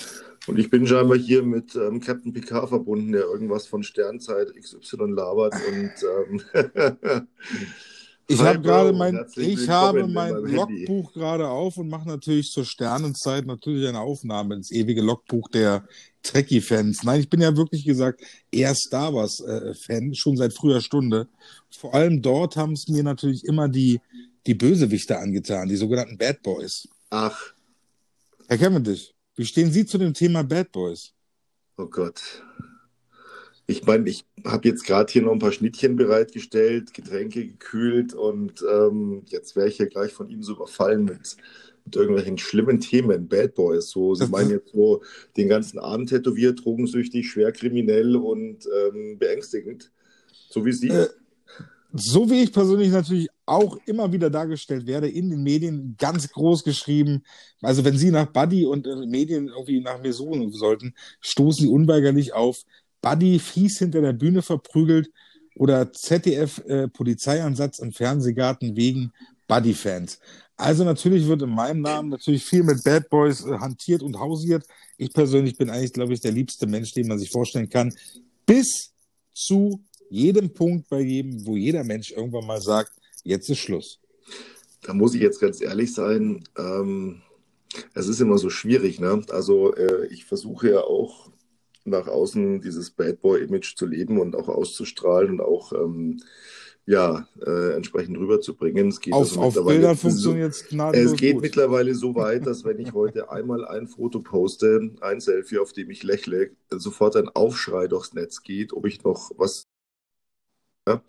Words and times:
Und 0.46 0.58
ich 0.58 0.68
bin 0.68 0.86
scheinbar 0.86 1.16
hier 1.16 1.42
mit 1.42 1.74
ähm, 1.74 2.00
Captain 2.00 2.34
Picard 2.34 2.68
verbunden, 2.68 3.12
der 3.12 3.22
irgendwas 3.22 3.66
von 3.66 3.82
Sternzeit 3.82 4.52
XY 4.54 5.12
labert 5.12 5.54
und 5.54 5.94
ähm, 6.52 6.52
Ich 8.28 8.40
habe 8.40 8.60
gerade 8.60 8.92
mein, 8.92 9.26
ich 9.36 9.68
habe 9.68 10.06
mein 10.06 10.34
Logbuch 10.34 11.12
gerade 11.12 11.48
auf 11.48 11.76
und 11.76 11.88
mache 11.88 12.08
natürlich 12.08 12.50
zur 12.50 12.64
Sternenzeit 12.64 13.46
natürlich 13.46 13.88
eine 13.88 14.00
Aufnahme 14.00 14.54
ins 14.54 14.70
ewige 14.70 15.02
Logbuch 15.02 15.48
der 15.48 15.86
Trekkie-Fans. 16.22 17.02
Nein, 17.02 17.20
ich 17.20 17.28
bin 17.28 17.40
ja 17.40 17.56
wirklich 17.56 17.84
gesagt 17.84 18.22
eher 18.50 18.74
Star 18.74 19.12
Wars-Fan, 19.12 20.14
schon 20.14 20.36
seit 20.36 20.54
früher 20.54 20.80
Stunde. 20.80 21.28
Vor 21.70 21.94
allem 21.94 22.22
dort 22.22 22.56
haben 22.56 22.72
es 22.72 22.88
mir 22.88 23.02
natürlich 23.02 23.44
immer 23.44 23.68
die, 23.68 24.00
die 24.46 24.54
Bösewichte 24.54 25.18
angetan, 25.18 25.68
die 25.68 25.76
sogenannten 25.76 26.16
Bad 26.16 26.42
Boys. 26.42 26.88
Ach. 27.10 27.52
Herr 28.48 28.58
Cavendish, 28.58 29.12
wie 29.34 29.44
stehen 29.44 29.72
Sie 29.72 29.84
zu 29.84 29.98
dem 29.98 30.14
Thema 30.14 30.42
Bad 30.44 30.70
Boys? 30.72 31.12
Oh 31.76 31.86
Gott. 31.86 32.42
Ich 33.66 33.86
meine, 33.86 34.08
ich 34.08 34.24
habe 34.44 34.68
jetzt 34.68 34.84
gerade 34.84 35.12
hier 35.12 35.22
noch 35.22 35.32
ein 35.32 35.38
paar 35.38 35.52
Schnittchen 35.52 35.96
bereitgestellt, 35.96 36.92
Getränke 36.94 37.46
gekühlt 37.46 38.12
und 38.12 38.64
ähm, 38.70 39.22
jetzt 39.26 39.54
wäre 39.56 39.68
ich 39.68 39.76
hier 39.76 39.86
gleich 39.86 40.12
von 40.12 40.28
Ihnen 40.28 40.42
so 40.42 40.54
überfallen 40.54 41.04
mit, 41.04 41.36
mit 41.84 41.96
irgendwelchen 41.96 42.38
schlimmen 42.38 42.80
Themen, 42.80 43.28
Bad 43.28 43.54
Boys. 43.54 43.90
So, 43.90 44.14
Sie 44.14 44.26
meinen 44.26 44.50
jetzt 44.50 44.72
so 44.72 45.02
den 45.36 45.48
ganzen 45.48 45.78
Abend 45.78 46.08
tätowiert, 46.08 46.64
drogensüchtig, 46.64 47.30
schwer 47.30 47.52
kriminell 47.52 48.16
und 48.16 48.66
ähm, 48.66 49.18
beängstigend. 49.18 49.92
So 50.50 50.64
wie 50.64 50.72
Sie. 50.72 50.88
Äh, 50.88 51.08
so 51.94 52.30
wie 52.30 52.42
ich 52.42 52.52
persönlich 52.52 52.90
natürlich 52.90 53.28
auch 53.44 53.76
immer 53.84 54.12
wieder 54.12 54.30
dargestellt 54.30 54.86
werde, 54.86 55.08
in 55.08 55.28
den 55.28 55.42
Medien 55.42 55.94
ganz 55.98 56.30
groß 56.30 56.64
geschrieben. 56.64 57.22
Also 57.60 57.84
wenn 57.84 57.98
Sie 57.98 58.10
nach 58.10 58.26
Buddy 58.26 58.64
und 58.64 58.86
äh, 58.86 59.06
Medien 59.06 59.48
irgendwie 59.48 59.80
nach 59.80 60.00
mir 60.00 60.12
suchen 60.12 60.50
sollten, 60.52 60.94
stoßen 61.20 61.66
Sie 61.66 61.70
unweigerlich 61.70 62.32
auf 62.32 62.62
Buddy 63.02 63.38
fies 63.38 63.78
hinter 63.78 64.00
der 64.00 64.14
Bühne 64.14 64.40
verprügelt 64.40 65.10
oder 65.56 65.92
ZDF-Polizeieinsatz 65.92 67.78
äh, 67.78 67.82
im 67.82 67.92
Fernsehgarten 67.92 68.76
wegen 68.76 69.12
Buddy-Fans. 69.48 70.18
Also 70.56 70.84
natürlich 70.84 71.26
wird 71.26 71.42
in 71.42 71.50
meinem 71.50 71.82
Namen 71.82 72.08
natürlich 72.08 72.44
viel 72.44 72.62
mit 72.62 72.84
Bad 72.84 73.10
Boys 73.10 73.44
äh, 73.44 73.58
hantiert 73.58 74.02
und 74.02 74.18
hausiert. 74.18 74.64
Ich 74.96 75.12
persönlich 75.12 75.56
bin 75.58 75.68
eigentlich, 75.68 75.92
glaube 75.92 76.14
ich, 76.14 76.20
der 76.20 76.32
liebste 76.32 76.66
Mensch, 76.66 76.92
den 76.92 77.08
man 77.08 77.18
sich 77.18 77.30
vorstellen 77.30 77.68
kann. 77.68 77.92
Bis 78.46 78.92
zu 79.34 79.82
jedem 80.08 80.52
Punkt 80.52 80.88
bei 80.88 81.00
jedem, 81.00 81.44
wo 81.44 81.56
jeder 81.56 81.84
Mensch 81.84 82.12
irgendwann 82.12 82.46
mal 82.46 82.60
sagt, 82.60 82.92
jetzt 83.24 83.50
ist 83.50 83.58
Schluss. 83.58 83.98
Da 84.82 84.94
muss 84.94 85.14
ich 85.14 85.20
jetzt 85.20 85.40
ganz 85.40 85.60
ehrlich 85.60 85.92
sein. 85.92 86.44
Ähm, 86.56 87.22
es 87.94 88.08
ist 88.08 88.20
immer 88.20 88.38
so 88.38 88.50
schwierig. 88.50 89.00
Ne? 89.00 89.24
Also 89.30 89.74
äh, 89.74 90.06
ich 90.08 90.24
versuche 90.24 90.70
ja 90.70 90.80
auch 90.82 91.31
nach 91.84 92.08
außen 92.08 92.60
dieses 92.60 92.90
Bad 92.90 93.20
Boy-Image 93.20 93.76
zu 93.76 93.86
leben 93.86 94.18
und 94.18 94.36
auch 94.36 94.48
auszustrahlen 94.48 95.30
und 95.30 95.40
auch 95.40 95.72
ähm, 95.72 96.20
ja, 96.84 97.28
äh, 97.46 97.74
entsprechend 97.74 98.18
rüberzubringen. 98.18 98.88
Es 98.88 99.00
geht 99.00 99.12
auf, 99.14 99.38
also 99.38 99.60
auf 99.60 99.66
Bildern 99.66 99.96
funktioniert 99.96 100.52
es 100.52 100.66
Es 100.92 101.16
geht 101.16 101.34
gut. 101.34 101.42
mittlerweile 101.42 101.94
so 101.94 102.14
weit, 102.14 102.46
dass 102.46 102.64
wenn 102.64 102.80
ich 102.80 102.92
heute 102.92 103.30
einmal 103.30 103.64
ein 103.64 103.86
Foto 103.86 104.20
poste, 104.20 104.90
ein 105.00 105.20
Selfie, 105.20 105.58
auf 105.58 105.72
dem 105.72 105.90
ich 105.90 106.02
lächle, 106.02 106.50
sofort 106.70 107.16
ein 107.16 107.28
Aufschrei 107.28 107.86
durchs 107.86 108.14
Netz 108.14 108.42
geht, 108.42 108.72
ob 108.72 108.86
ich 108.86 109.04
noch 109.04 109.30
was. 109.36 109.64
Ja, 110.88 111.00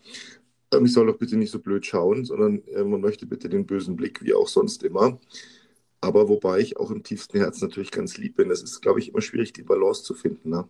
ähm, 0.72 0.86
ich 0.86 0.94
soll 0.94 1.08
doch 1.08 1.18
bitte 1.18 1.38
nicht 1.38 1.52
so 1.52 1.60
blöd 1.60 1.86
schauen, 1.86 2.26
sondern 2.26 2.62
äh, 2.68 2.84
man 2.84 3.02
möchte 3.02 3.26
bitte 3.26 3.50
den 3.50 3.66
bösen 3.66 3.96
Blick, 3.96 4.24
wie 4.24 4.36
auch 4.36 4.48
sonst 4.48 4.84
immer. 4.84 5.20
Aber 6.04 6.28
wobei 6.28 6.60
ich 6.60 6.76
auch 6.76 6.92
im 6.92 7.02
tiefsten 7.02 7.38
Herzen 7.38 7.66
natürlich 7.66 7.90
ganz 7.90 8.18
lieb 8.18 8.36
bin. 8.36 8.52
Es 8.52 8.62
ist, 8.62 8.82
glaube 8.82 9.00
ich, 9.00 9.10
immer 9.10 9.22
schwierig, 9.22 9.54
die 9.54 9.64
Balance 9.64 10.04
zu 10.04 10.14
finden. 10.14 10.50
Ne? 10.50 10.68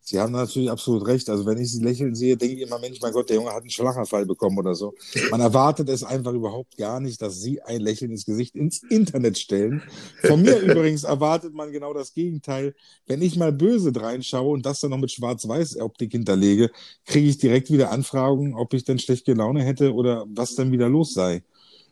Sie 0.00 0.18
haben 0.18 0.32
natürlich 0.32 0.68
absolut 0.68 1.06
recht. 1.06 1.30
Also 1.30 1.46
wenn 1.46 1.56
ich 1.56 1.70
Sie 1.70 1.82
lächeln 1.82 2.16
sehe, 2.16 2.36
denke 2.36 2.56
ich 2.56 2.62
immer, 2.62 2.80
Mensch, 2.80 3.00
mein 3.00 3.12
Gott, 3.12 3.28
der 3.30 3.36
Junge 3.36 3.50
hat 3.50 3.60
einen 3.60 3.70
Schlaganfall 3.70 4.26
bekommen 4.26 4.58
oder 4.58 4.74
so. 4.74 4.92
Man 5.30 5.40
erwartet 5.40 5.88
es 5.88 6.02
einfach 6.02 6.32
überhaupt 6.32 6.76
gar 6.76 6.98
nicht, 6.98 7.22
dass 7.22 7.40
Sie 7.40 7.62
ein 7.62 7.80
Lächeln 7.80 8.10
ins 8.10 8.26
Gesicht 8.26 8.56
ins 8.56 8.82
Internet 8.82 9.38
stellen. 9.38 9.80
Von 10.22 10.42
mir 10.42 10.58
übrigens 10.60 11.04
erwartet 11.04 11.54
man 11.54 11.70
genau 11.70 11.94
das 11.94 12.12
Gegenteil. 12.12 12.74
Wenn 13.06 13.22
ich 13.22 13.36
mal 13.36 13.52
böse 13.52 13.92
reinschaue 13.94 14.52
und 14.52 14.66
das 14.66 14.80
dann 14.80 14.90
noch 14.90 14.98
mit 14.98 15.12
Schwarz-Weiß-Optik 15.12 16.10
hinterlege, 16.10 16.72
kriege 17.06 17.28
ich 17.28 17.38
direkt 17.38 17.70
wieder 17.70 17.92
Anfragen, 17.92 18.56
ob 18.56 18.74
ich 18.74 18.82
denn 18.82 18.98
schlechte 18.98 19.32
Laune 19.32 19.62
hätte 19.62 19.94
oder 19.94 20.26
was 20.28 20.56
denn 20.56 20.72
wieder 20.72 20.88
los 20.88 21.14
sei. 21.14 21.44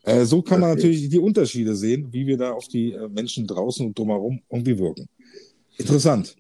Äh, 0.03 0.25
so 0.25 0.43
kann 0.43 0.61
man 0.61 0.71
natürlich 0.71 1.09
die 1.09 1.19
Unterschiede 1.19 1.77
sehen, 1.77 2.13
wie 2.13 2.27
wir 2.27 2.37
da 2.37 2.53
auf 2.53 2.69
die 2.69 2.93
äh, 2.93 3.09
Menschen 3.09 3.47
draußen 3.47 3.87
und 3.87 3.99
drumherum 3.99 4.43
irgendwie 4.51 4.79
wirken. 4.79 5.09
Interessant. 5.77 6.37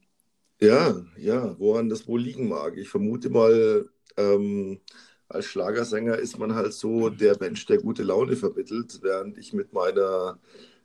Ja, 0.61 1.05
ja, 1.17 1.59
woran 1.59 1.89
das 1.89 2.06
wohl 2.06 2.21
liegen 2.21 2.49
mag. 2.49 2.77
Ich 2.77 2.89
vermute 2.89 3.31
mal, 3.31 3.89
ähm, 4.17 4.81
als 5.28 5.47
Schlagersänger 5.47 6.19
ist 6.19 6.39
man 6.39 6.55
halt 6.55 6.73
so 6.73 7.09
der 7.09 7.37
Mensch, 7.41 7.67
der 7.67 7.78
gute 7.78 8.03
Laune 8.03 8.37
vermittelt, 8.37 9.00
während 9.03 9.39
ich 9.39 9.53
mit 9.53 9.73
meiner 9.73 10.39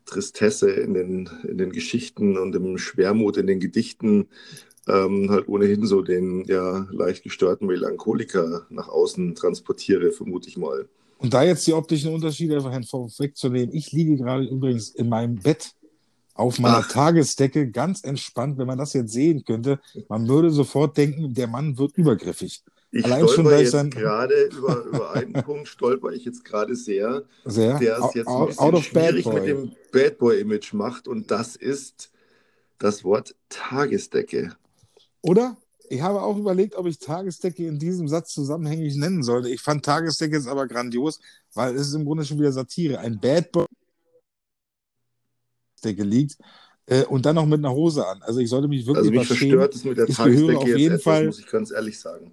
Tristesse 0.05 0.71
in 0.71 0.93
den, 0.93 1.29
in 1.47 1.57
den 1.57 1.71
Geschichten 1.71 2.37
und 2.37 2.53
dem 2.53 2.77
Schwermut 2.77 3.37
in 3.37 3.47
den 3.47 3.59
Gedichten 3.59 4.29
ähm, 4.87 5.29
halt 5.29 5.47
ohnehin 5.47 5.85
so 5.85 6.01
den 6.01 6.45
ja 6.45 6.87
leicht 6.91 7.23
gestörten 7.23 7.67
Melancholiker 7.67 8.65
nach 8.69 8.87
außen 8.87 9.35
transportiere, 9.35 10.11
vermute 10.11 10.47
ich 10.47 10.57
mal. 10.57 10.87
Und 11.17 11.33
da 11.33 11.43
jetzt 11.43 11.65
die 11.65 11.73
optischen 11.73 12.13
Unterschiede 12.13 12.61
vorwegzunehmen, 12.61 13.73
ich 13.73 13.91
liege 13.91 14.17
gerade 14.17 14.45
übrigens 14.45 14.89
in 14.89 15.09
meinem 15.09 15.35
Bett 15.35 15.73
auf 16.35 16.59
meiner 16.59 16.77
Ach. 16.79 16.87
Tagesdecke 16.87 17.71
ganz 17.71 18.03
entspannt. 18.03 18.57
Wenn 18.57 18.67
man 18.67 18.77
das 18.77 18.93
jetzt 18.93 19.11
sehen 19.11 19.43
könnte, 19.43 19.79
man 20.07 20.27
würde 20.27 20.51
sofort 20.51 20.95
denken, 20.95 21.33
der 21.33 21.47
Mann 21.47 21.77
wird 21.77 21.97
übergriffig. 21.97 22.63
Ich 22.91 23.03
Allein 23.05 23.27
schon, 23.27 23.45
jetzt 23.49 23.73
dann... 23.73 23.89
gerade 23.89 24.49
über, 24.55 24.83
über 24.85 25.11
einen 25.11 25.33
Punkt 25.45 25.67
stolper 25.67 26.11
ich 26.11 26.23
jetzt 26.23 26.45
gerade 26.45 26.75
sehr, 26.75 27.23
sehr? 27.43 27.79
der 27.79 27.99
es 27.99 28.13
jetzt 28.13 28.27
out, 28.27 28.57
ein 28.59 28.71
bisschen 28.71 28.83
schwierig 28.83 29.25
mit 29.25 29.45
dem 29.45 29.71
Bad 29.91 30.17
Boy-Image 30.17 30.73
macht 30.73 31.07
und 31.07 31.29
das 31.29 31.55
ist 31.55 32.11
das 32.79 33.03
Wort 33.03 33.35
Tagesdecke. 33.49 34.55
Oder? 35.21 35.57
Ich 35.89 36.01
habe 36.01 36.21
auch 36.21 36.37
überlegt, 36.37 36.75
ob 36.75 36.85
ich 36.85 36.99
Tagesdecke 36.99 37.65
in 37.65 37.79
diesem 37.79 38.07
Satz 38.07 38.33
zusammenhängig 38.33 38.95
nennen 38.95 39.23
sollte. 39.23 39.49
Ich 39.49 39.61
fand 39.61 39.85
Tagesdecke 39.85 40.35
jetzt 40.35 40.47
aber 40.47 40.67
grandios, 40.67 41.19
weil 41.53 41.75
es 41.75 41.87
ist 41.87 41.93
im 41.93 42.05
Grunde 42.05 42.25
schon 42.25 42.39
wieder 42.39 42.51
Satire. 42.51 42.99
Ein 42.99 43.19
Bad 43.19 43.51
Boy 43.51 43.65
Decke 45.83 46.03
liegt 46.03 46.37
äh, 46.87 47.03
und 47.03 47.25
dann 47.25 47.35
noch 47.35 47.45
mit 47.45 47.59
einer 47.59 47.73
Hose 47.73 48.05
an. 48.05 48.21
Also 48.23 48.39
ich 48.39 48.49
sollte 48.49 48.67
mich 48.67 48.85
wirklich 48.85 48.97
Also 48.97 49.11
mich 49.11 49.27
verstört 49.27 49.75
es 49.75 49.83
mit 49.83 49.97
der 49.97 50.07
Tagesdecke 50.07 50.57
auf 50.57 50.67
jeden 50.67 50.95
etwas, 50.95 51.03
Fall, 51.03 51.25
muss 51.27 51.39
ich 51.39 51.47
ganz 51.47 51.71
ehrlich 51.71 51.99
sagen. 51.99 52.31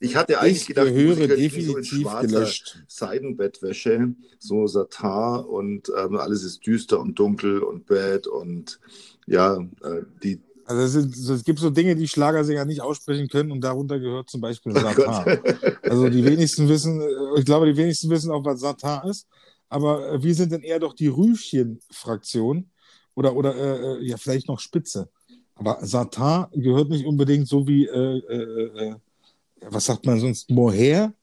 Ich 0.00 0.14
hatte 0.14 0.38
eigentlich 0.38 0.58
ich 0.58 0.66
gedacht, 0.66 0.86
gehöre 0.86 1.18
ich 1.18 1.28
definitiv 1.28 2.08
so 2.08 2.18
gelöscht. 2.20 2.84
Seidenbettwäsche, 2.86 4.14
so 4.38 4.66
Satin 4.68 5.44
und 5.44 5.92
ähm, 5.96 6.16
alles 6.16 6.44
ist 6.44 6.64
düster 6.64 7.00
und 7.00 7.18
dunkel 7.18 7.62
und 7.62 7.86
bad 7.86 8.28
und 8.28 8.78
ja, 9.26 9.56
äh, 9.82 10.02
die 10.22 10.40
also 10.68 10.82
es, 10.82 10.92
sind, 10.92 11.16
es, 11.16 11.44
gibt 11.44 11.58
so 11.60 11.70
Dinge, 11.70 11.96
die 11.96 12.06
Schlagersänger 12.06 12.66
nicht 12.66 12.82
aussprechen 12.82 13.26
können 13.28 13.50
und 13.50 13.62
darunter 13.62 13.98
gehört 13.98 14.28
zum 14.28 14.42
Beispiel 14.42 14.72
oh 14.76 14.80
Satan. 14.80 15.38
also 15.82 16.08
die 16.10 16.24
wenigsten 16.24 16.68
wissen, 16.68 17.02
ich 17.36 17.44
glaube, 17.46 17.66
die 17.66 17.76
wenigsten 17.76 18.10
wissen 18.10 18.30
auch, 18.30 18.44
was 18.44 18.60
Satan 18.60 19.08
ist. 19.08 19.26
Aber 19.70 20.12
äh, 20.12 20.22
wir 20.22 20.34
sind 20.34 20.52
dann 20.52 20.62
eher 20.62 20.78
doch 20.78 20.92
die 20.92 21.08
Rüfchen-Fraktion 21.08 22.68
oder, 23.14 23.34
oder 23.34 23.56
äh, 23.56 24.02
äh, 24.02 24.04
ja, 24.04 24.16
vielleicht 24.18 24.48
noch 24.48 24.60
Spitze. 24.60 25.08
Aber 25.54 25.78
Satan 25.80 26.48
gehört 26.52 26.90
nicht 26.90 27.06
unbedingt 27.06 27.48
so 27.48 27.66
wie, 27.66 27.86
äh, 27.86 28.18
äh, 28.18 28.90
äh 28.90 28.94
was 29.70 29.86
sagt 29.86 30.04
man 30.06 30.20
sonst, 30.20 30.50
Moher? 30.50 31.14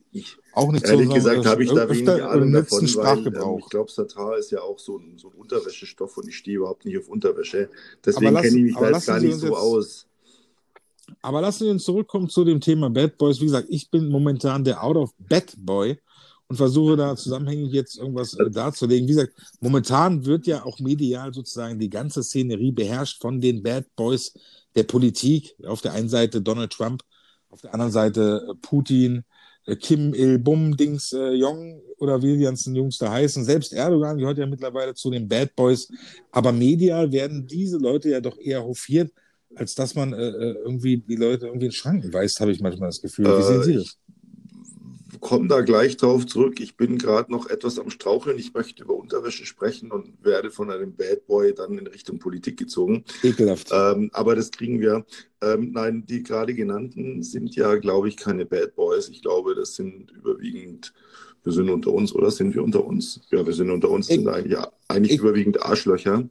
Auch 0.56 0.72
nicht 0.72 0.86
Ehrlich 0.86 1.10
so, 1.10 1.13
gesagt 1.16 1.46
habe 1.46 1.63
ich 1.63 1.69
da 1.69 1.90
weniger 1.90 2.31
Ahnung 2.31 2.54
davon, 2.54 2.81
weil 2.81 3.28
ähm, 3.28 3.60
ich 3.60 3.69
glaube, 3.69 3.92
Satar 3.92 4.38
ist 4.38 4.52
ja 4.52 4.62
auch 4.62 4.80
so 4.80 4.98
ein, 4.98 5.18
so 5.18 5.30
ein 5.30 5.34
Unterwäschestoff 5.34 6.18
und 6.18 6.30
ich 6.30 6.38
stehe 6.38 6.57
überhaupt 6.57 6.86
nicht 6.86 6.98
auf 6.98 7.10
Unterwäsche. 7.10 7.69
Deswegen 8.06 8.36
kenne 8.36 8.48
ich 8.48 8.63
mich 8.63 8.75
da 8.75 8.90
jetzt 8.90 9.06
gar 9.06 9.19
nicht 9.19 9.36
so 9.36 9.48
jetzt, 9.48 9.56
aus. 9.57 10.07
Aber 11.22 11.42
lassen 11.42 11.66
wir 11.66 11.72
uns 11.72 11.84
zurückkommen 11.84 12.30
zu 12.30 12.46
dem 12.46 12.62
Thema 12.62 12.90
Bad 12.90 13.18
Boys. 13.18 13.42
Wie 13.42 13.46
gesagt, 13.46 13.68
ich 13.69 13.92
bin 13.92 14.07
momentan 14.07 14.63
der 14.63 14.81
Out 14.81 14.96
of 14.96 15.13
Bad 15.19 15.54
Boy 15.57 16.00
und 16.48 16.56
versuche 16.56 16.96
da 16.96 17.18
zusammenhängig 17.18 17.74
jetzt 17.74 17.98
irgendwas 17.98 18.34
äh, 18.36 18.50
darzulegen. 18.50 19.10
Wie 19.10 19.13
gesagt, 19.13 19.34
momentan 19.60 20.25
wird 20.25 20.48
ja 20.48 20.63
auch 20.63 20.80
medial 20.80 21.34
sozusagen 21.34 21.80
die 21.80 21.90
ganze 21.90 22.24
Szenerie 22.24 22.72
beherrscht 22.72 23.22
von 23.22 23.42
den 23.42 23.62
Bad 23.62 23.94
Boys 23.98 24.34
der 24.74 24.84
Politik. 24.84 25.54
Auf 25.66 25.81
der 25.81 25.92
einen 25.92 26.10
Seite 26.10 26.42
Donald 26.42 26.72
Trump, 26.72 27.04
auf 27.50 27.60
der 27.60 27.74
anderen 27.74 27.92
Seite 27.92 28.48
äh, 28.50 28.56
Putin, 28.62 29.25
Kim 29.80 30.14
Il-bum 30.14 30.78
Dings 30.78 31.12
äh, 31.12 31.32
Jong 31.32 31.82
oder 31.98 32.22
wie 32.22 32.38
die 32.38 32.44
ganzen 32.44 32.76
Jungs 32.76 32.98
da 32.98 33.12
heißen. 33.12 33.44
Selbst 33.44 33.74
Erdogan 33.74 34.18
gehört 34.18 34.38
ja 34.38 34.46
mittlerweile 34.46 34.94
zu 34.94 35.10
den 35.10 35.28
Bad 35.28 35.56
Boys. 35.56 35.88
Aber 36.32 36.52
medial 36.52 37.12
werden 37.12 37.48
diese 37.48 37.78
Leute 37.78 38.10
ja 38.10 38.22
doch 38.22 38.38
eher 38.38 38.64
hofiert, 38.64 39.12
als 39.56 39.74
dass 39.74 39.96
man 39.96 40.14
äh, 40.14 40.18
äh 40.18 40.56
irgendwie 40.64 40.98
die 40.98 41.16
Leute 41.16 41.48
irgendwie 41.48 41.68
in 41.68 41.72
Schranken 41.72 42.14
weist, 42.14 42.40
habe 42.40 42.52
ich 42.52 42.60
manchmal 42.60 42.90
das 42.90 43.02
Gefühl. 43.02 43.26
Wie 43.26 43.44
sehen 43.44 43.64
Sie 43.64 43.74
äh, 43.74 43.78
das? 43.78 43.98
Komme 45.25 45.48
da 45.48 45.62
gleich 45.62 45.98
drauf 45.98 46.27
zurück. 46.27 46.60
Ich 46.60 46.77
bin 46.77 47.00
gerade 47.00 47.31
noch 47.31 47.50
etwas 47.50 47.80
am 47.80 47.89
Straucheln. 47.89 48.38
Ich 48.38 48.54
möchte 48.54 48.83
über 48.83 48.94
Unterwäsche 48.94 49.48
sprechen 49.48 49.92
und 49.92 50.24
werde 50.24 50.51
von 50.51 50.69
einem 50.69 50.95
Bad 50.95 51.25
Boy 51.25 51.51
dann 51.51 51.80
in 51.80 51.88
Richtung 51.88 52.19
Politik 52.19 52.57
gezogen. 52.57 53.04
Ekelhaft. 53.24 53.69
Ähm, 53.72 54.12
aber 54.13 54.36
das 54.36 54.51
kriegen 54.51 54.80
wir. 54.80 55.04
Ähm, 55.42 55.72
nein, 55.72 56.06
die 56.06 56.22
gerade 56.22 56.54
genannten 56.54 57.24
sind 57.24 57.56
ja, 57.56 57.75
glaube 57.77 58.07
ich, 58.07 58.18
keine 58.18 58.45
Bad 58.45 58.75
Boys. 58.75 59.10
Ich 59.10 59.24
glaube, 59.24 59.56
das 59.56 59.74
sind 59.74 60.12
überwiegend 60.12 60.94
wir 61.45 61.54
sind 61.54 61.69
unter 61.69 61.92
uns 61.92 62.12
oder 62.13 62.31
sind 62.31 62.56
wir 62.56 62.63
unter 62.63 62.83
uns? 62.83 63.22
Ja, 63.30 63.45
wir 63.45 63.54
sind 63.54 63.69
unter 63.69 63.92
uns, 63.92 64.10
ich, 64.10 64.16
sind 64.16 64.27
eigentlich, 64.27 64.57
eigentlich 64.88 65.13
ich, 65.13 65.19
überwiegend 65.19 65.62
Arschlöcher, 65.62 66.27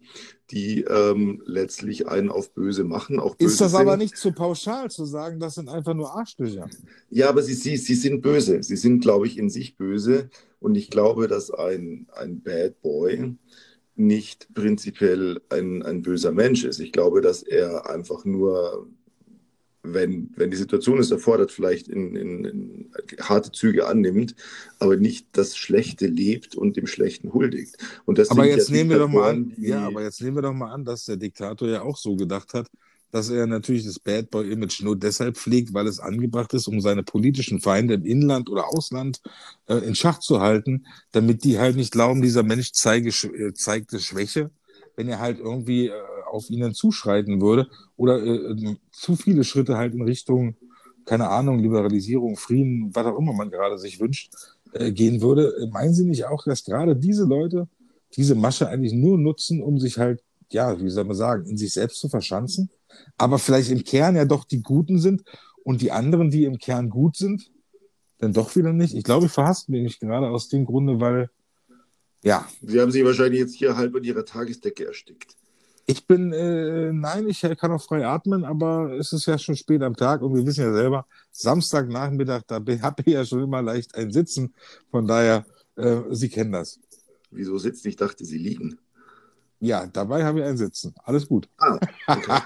die 0.50 0.82
ähm, 0.82 1.42
letztlich 1.46 2.08
einen 2.08 2.30
auf 2.30 2.52
böse 2.52 2.84
machen. 2.84 3.18
Auch 3.18 3.34
böse 3.34 3.52
ist 3.52 3.60
das 3.60 3.72
sind. 3.72 3.80
aber 3.80 3.96
nicht 3.96 4.16
zu 4.16 4.32
pauschal 4.32 4.90
zu 4.90 5.04
sagen, 5.04 5.40
das 5.40 5.54
sind 5.54 5.68
einfach 5.68 5.94
nur 5.94 6.14
Arschlöcher? 6.14 6.68
Ja, 7.10 7.28
aber 7.28 7.42
sie, 7.42 7.54
sie, 7.54 7.76
sie 7.76 7.94
sind 7.94 8.20
böse. 8.20 8.62
Sie 8.62 8.76
sind, 8.76 9.00
glaube 9.00 9.26
ich, 9.26 9.38
in 9.38 9.48
sich 9.48 9.76
böse. 9.76 10.28
Und 10.60 10.76
ich 10.76 10.90
glaube, 10.90 11.28
dass 11.28 11.50
ein, 11.50 12.06
ein 12.14 12.42
Bad 12.42 12.80
Boy 12.82 13.36
nicht 13.96 14.52
prinzipiell 14.54 15.40
ein, 15.48 15.82
ein 15.82 16.02
böser 16.02 16.32
Mensch 16.32 16.64
ist. 16.64 16.80
Ich 16.80 16.92
glaube, 16.92 17.20
dass 17.20 17.42
er 17.42 17.88
einfach 17.88 18.24
nur 18.24 18.88
wenn, 19.84 20.30
wenn 20.36 20.50
die 20.50 20.56
Situation 20.56 20.98
es 20.98 21.10
erfordert, 21.10 21.52
vielleicht 21.52 21.88
in, 21.88 22.16
in, 22.16 22.44
in, 22.44 22.90
harte 23.20 23.52
Züge 23.52 23.86
annimmt, 23.86 24.34
aber 24.78 24.96
nicht 24.96 25.28
das 25.32 25.56
Schlechte 25.56 26.06
lebt 26.06 26.56
und 26.56 26.76
dem 26.76 26.86
Schlechten 26.86 27.32
huldigt. 27.32 27.76
Und 28.06 28.18
das 28.18 28.30
aber 28.30 28.46
jetzt 28.46 28.70
nehmen 28.70 28.90
wir 28.90 28.98
doch 28.98 29.08
mal 29.08 29.30
an, 29.30 29.52
ja, 29.58 29.86
aber 29.86 30.02
jetzt 30.02 30.22
nehmen 30.22 30.36
wir 30.36 30.42
doch 30.42 30.54
mal 30.54 30.72
an, 30.72 30.84
dass 30.84 31.04
der 31.04 31.18
Diktator 31.18 31.68
ja 31.68 31.82
auch 31.82 31.98
so 31.98 32.16
gedacht 32.16 32.54
hat, 32.54 32.68
dass 33.10 33.28
er 33.28 33.46
natürlich 33.46 33.84
das 33.84 34.00
Bad 34.00 34.30
Boy 34.30 34.50
Image 34.50 34.82
nur 34.82 34.96
deshalb 34.96 35.36
pflegt, 35.36 35.72
weil 35.72 35.86
es 35.86 36.00
angebracht 36.00 36.52
ist, 36.54 36.66
um 36.66 36.80
seine 36.80 37.04
politischen 37.04 37.60
Feinde 37.60 37.94
im 37.94 38.04
Inland 38.04 38.50
oder 38.50 38.66
Ausland 38.66 39.20
äh, 39.68 39.76
in 39.76 39.94
Schach 39.94 40.18
zu 40.18 40.40
halten, 40.40 40.86
damit 41.12 41.44
die 41.44 41.58
halt 41.58 41.76
nicht 41.76 41.92
glauben, 41.92 42.22
dieser 42.22 42.42
Mensch 42.42 42.72
zeige, 42.72 43.10
äh, 43.10 43.52
zeigte 43.52 44.00
Schwäche, 44.00 44.50
wenn 44.96 45.08
er 45.08 45.20
halt 45.20 45.38
irgendwie 45.38 45.88
äh, 45.88 45.92
auf 46.34 46.50
ihnen 46.50 46.74
zuschreiten 46.74 47.40
würde 47.40 47.68
oder 47.96 48.22
äh, 48.22 48.76
zu 48.92 49.16
viele 49.16 49.44
Schritte 49.44 49.76
halt 49.76 49.94
in 49.94 50.02
Richtung, 50.02 50.56
keine 51.04 51.28
Ahnung, 51.28 51.58
Liberalisierung, 51.60 52.36
Frieden, 52.36 52.90
was 52.94 53.06
auch 53.06 53.18
immer 53.18 53.32
man 53.32 53.50
gerade 53.50 53.78
sich 53.78 54.00
wünscht, 54.00 54.32
äh, 54.72 54.90
gehen 54.92 55.20
würde. 55.20 55.68
Meinen 55.72 55.94
Sie 55.94 56.04
nicht 56.04 56.26
auch, 56.26 56.44
dass 56.44 56.64
gerade 56.64 56.96
diese 56.96 57.24
Leute 57.24 57.68
diese 58.16 58.34
Masche 58.34 58.68
eigentlich 58.68 58.92
nur 58.92 59.18
nutzen, 59.18 59.62
um 59.62 59.78
sich 59.78 59.98
halt, 59.98 60.22
ja, 60.50 60.80
wie 60.80 60.90
soll 60.90 61.04
man 61.04 61.16
sagen, 61.16 61.46
in 61.46 61.56
sich 61.56 61.72
selbst 61.72 62.00
zu 62.00 62.08
verschanzen, 62.08 62.70
aber 63.16 63.38
vielleicht 63.38 63.70
im 63.70 63.82
Kern 63.82 64.16
ja 64.16 64.24
doch 64.24 64.44
die 64.44 64.62
Guten 64.62 64.98
sind 64.98 65.24
und 65.64 65.82
die 65.82 65.90
anderen, 65.90 66.30
die 66.30 66.44
im 66.44 66.58
Kern 66.58 66.90
gut 66.90 67.16
sind, 67.16 67.50
dann 68.18 68.32
doch 68.32 68.54
wieder 68.54 68.72
nicht? 68.72 68.94
Ich 68.94 69.04
glaube, 69.04 69.26
ich 69.26 69.32
verhasst 69.32 69.68
mich 69.68 69.98
gerade 69.98 70.28
aus 70.28 70.48
dem 70.48 70.64
Grunde, 70.64 71.00
weil 71.00 71.30
ja. 72.22 72.48
Sie 72.62 72.80
haben 72.80 72.90
sich 72.90 73.04
wahrscheinlich 73.04 73.40
jetzt 73.40 73.54
hier 73.54 73.76
halb 73.76 73.94
in 73.96 74.04
Ihrer 74.04 74.24
Tagesdecke 74.24 74.86
erstickt. 74.86 75.36
Ich 75.86 76.06
bin, 76.06 76.32
äh, 76.32 76.92
nein, 76.92 77.28
ich 77.28 77.42
kann 77.58 77.72
auch 77.72 77.82
frei 77.82 78.06
atmen, 78.06 78.44
aber 78.44 78.92
es 78.98 79.12
ist 79.12 79.26
ja 79.26 79.36
schon 79.38 79.54
spät 79.54 79.82
am 79.82 79.94
Tag 79.94 80.22
und 80.22 80.34
wir 80.34 80.46
wissen 80.46 80.62
ja 80.62 80.72
selber, 80.72 81.06
Samstagnachmittag, 81.30 82.42
da 82.46 82.56
habe 82.56 83.02
ich 83.04 83.12
ja 83.12 83.24
schon 83.24 83.42
immer 83.42 83.60
leicht 83.60 83.94
ein 83.94 84.10
Sitzen. 84.10 84.54
Von 84.90 85.06
daher, 85.06 85.44
äh, 85.76 86.00
Sie 86.10 86.30
kennen 86.30 86.52
das. 86.52 86.80
Wieso 87.30 87.58
sitzen? 87.58 87.88
Ich 87.88 87.96
dachte, 87.96 88.24
Sie 88.24 88.38
liegen. 88.38 88.78
Ja, 89.60 89.86
dabei 89.86 90.24
habe 90.24 90.40
ich 90.40 90.44
ein 90.46 90.56
Sitzen. 90.56 90.94
Alles 91.04 91.28
gut. 91.28 91.48
Ah, 91.58 91.78
okay. 92.06 92.40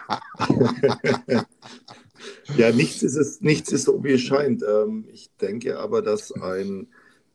ja, 2.57 2.73
nichts 2.73 3.03
ist, 3.03 3.17
es, 3.17 3.41
nichts 3.41 3.71
ist 3.73 3.85
so, 3.85 4.03
wie 4.03 4.13
es 4.13 4.21
scheint. 4.21 4.63
Ähm, 4.63 5.05
ich 5.13 5.31
denke 5.41 5.79
aber, 5.79 6.03
dass 6.03 6.33
ein 6.33 6.89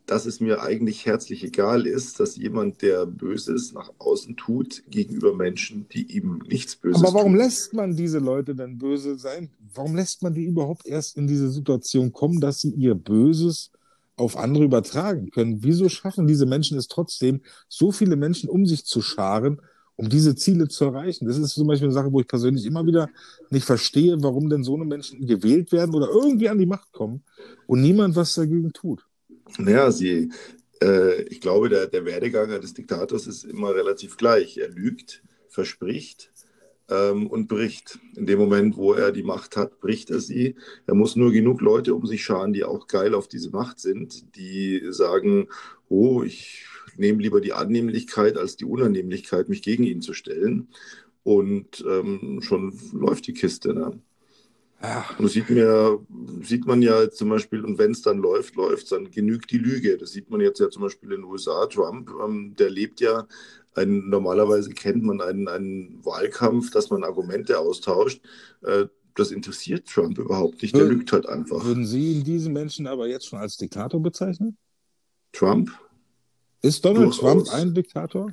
dass 0.06 0.26
es 0.26 0.40
mir 0.40 0.62
eigentlich 0.62 1.06
herzlich 1.06 1.44
egal 1.44 1.86
ist, 1.86 2.20
dass 2.20 2.36
jemand, 2.36 2.82
der 2.82 3.06
Böses 3.06 3.72
nach 3.72 3.90
außen 3.98 4.36
tut, 4.36 4.82
gegenüber 4.90 5.34
Menschen, 5.34 5.86
die 5.88 6.16
ihm 6.16 6.42
nichts 6.46 6.76
Böses 6.76 7.00
tun. 7.00 7.06
Aber 7.06 7.18
warum 7.18 7.32
tun. 7.32 7.40
lässt 7.40 7.72
man 7.72 7.96
diese 7.96 8.18
Leute 8.18 8.54
denn 8.54 8.76
böse 8.76 9.16
sein? 9.18 9.50
Warum 9.74 9.96
lässt 9.96 10.22
man 10.22 10.34
die 10.34 10.44
überhaupt 10.44 10.86
erst 10.86 11.16
in 11.16 11.26
diese 11.26 11.50
Situation 11.50 12.12
kommen, 12.12 12.40
dass 12.40 12.60
sie 12.60 12.70
ihr 12.70 12.94
Böses 12.94 13.70
auf 14.16 14.36
andere 14.36 14.64
übertragen 14.64 15.30
können? 15.30 15.62
Wieso 15.62 15.88
schaffen 15.88 16.26
diese 16.26 16.44
Menschen 16.44 16.76
es 16.76 16.88
trotzdem, 16.88 17.40
so 17.68 17.90
viele 17.90 18.16
Menschen 18.16 18.50
um 18.50 18.66
sich 18.66 18.84
zu 18.84 19.00
scharen, 19.00 19.60
um 19.96 20.10
diese 20.10 20.34
Ziele 20.34 20.68
zu 20.68 20.84
erreichen? 20.84 21.26
Das 21.26 21.38
ist 21.38 21.54
zum 21.54 21.66
Beispiel 21.66 21.88
eine 21.88 21.94
Sache, 21.94 22.12
wo 22.12 22.20
ich 22.20 22.28
persönlich 22.28 22.66
immer 22.66 22.86
wieder 22.86 23.08
nicht 23.48 23.64
verstehe, 23.64 24.22
warum 24.22 24.50
denn 24.50 24.64
so 24.64 24.74
eine 24.74 24.84
Menschen 24.84 25.26
gewählt 25.26 25.72
werden 25.72 25.94
oder 25.94 26.10
irgendwie 26.10 26.50
an 26.50 26.58
die 26.58 26.66
Macht 26.66 26.92
kommen 26.92 27.24
und 27.66 27.80
niemand 27.80 28.16
was 28.16 28.34
dagegen 28.34 28.70
tut. 28.74 29.06
Naja, 29.58 29.90
sie, 29.90 30.30
äh, 30.82 31.22
ich 31.24 31.40
glaube, 31.40 31.68
der, 31.68 31.86
der 31.86 32.04
Werdegang 32.04 32.50
eines 32.50 32.74
Diktators 32.74 33.26
ist 33.26 33.44
immer 33.44 33.74
relativ 33.74 34.16
gleich. 34.16 34.58
Er 34.58 34.68
lügt, 34.68 35.22
verspricht 35.48 36.32
ähm, 36.88 37.26
und 37.26 37.48
bricht. 37.48 37.98
In 38.16 38.26
dem 38.26 38.38
Moment, 38.38 38.76
wo 38.76 38.92
er 38.92 39.12
die 39.12 39.22
Macht 39.22 39.56
hat, 39.56 39.80
bricht 39.80 40.10
er 40.10 40.20
sie. 40.20 40.56
Er 40.86 40.94
muss 40.94 41.16
nur 41.16 41.32
genug 41.32 41.60
Leute 41.60 41.94
um 41.94 42.06
sich 42.06 42.24
scharen, 42.24 42.52
die 42.52 42.64
auch 42.64 42.86
geil 42.86 43.14
auf 43.14 43.28
diese 43.28 43.50
Macht 43.50 43.80
sind, 43.80 44.36
die 44.36 44.82
sagen, 44.90 45.48
oh, 45.88 46.22
ich 46.22 46.66
nehme 46.96 47.22
lieber 47.22 47.40
die 47.40 47.52
Annehmlichkeit 47.52 48.36
als 48.36 48.56
die 48.56 48.64
Unannehmlichkeit, 48.64 49.48
mich 49.48 49.62
gegen 49.62 49.84
ihn 49.84 50.00
zu 50.00 50.12
stellen. 50.12 50.68
Und 51.22 51.82
ähm, 51.88 52.40
schon 52.42 52.78
läuft 52.92 53.26
die 53.26 53.32
Kiste. 53.32 53.72
Ne? 53.72 53.98
Ja. 54.84 55.06
Und 55.16 55.24
das 55.24 55.32
sieht 55.32 55.48
man, 55.48 55.58
ja, 55.58 55.98
sieht 56.42 56.66
man 56.66 56.82
ja 56.82 57.10
zum 57.10 57.30
Beispiel, 57.30 57.64
und 57.64 57.78
wenn 57.78 57.92
es 57.92 58.02
dann 58.02 58.18
läuft, 58.18 58.54
läuft 58.54 58.92
dann 58.92 59.10
genügt 59.10 59.50
die 59.50 59.58
Lüge. 59.58 59.96
Das 59.96 60.12
sieht 60.12 60.30
man 60.30 60.40
jetzt 60.40 60.60
ja 60.60 60.68
zum 60.68 60.82
Beispiel 60.82 61.12
in 61.12 61.22
den 61.22 61.24
USA. 61.24 61.66
Trump, 61.66 62.10
ähm, 62.22 62.54
der 62.58 62.70
lebt 62.70 63.00
ja, 63.00 63.26
ein, 63.74 64.08
normalerweise 64.08 64.70
kennt 64.70 65.02
man 65.02 65.20
einen, 65.20 65.48
einen 65.48 66.04
Wahlkampf, 66.04 66.70
dass 66.70 66.90
man 66.90 67.02
Argumente 67.02 67.58
austauscht. 67.58 68.20
Äh, 68.62 68.86
das 69.14 69.30
interessiert 69.30 69.86
Trump 69.88 70.18
überhaupt 70.18 70.60
nicht. 70.60 70.76
Der 70.76 70.84
lügt 70.84 71.12
halt 71.12 71.26
einfach. 71.26 71.64
Würden 71.64 71.86
Sie 71.86 72.22
diesen 72.22 72.52
Menschen 72.52 72.86
aber 72.86 73.06
jetzt 73.06 73.26
schon 73.26 73.38
als 73.38 73.56
Diktator 73.56 74.00
bezeichnen? 74.02 74.56
Trump? 75.32 75.70
Ist 76.62 76.84
Donald 76.84 77.06
Durchaus. 77.06 77.48
Trump 77.48 77.48
ein 77.52 77.74
Diktator? 77.74 78.32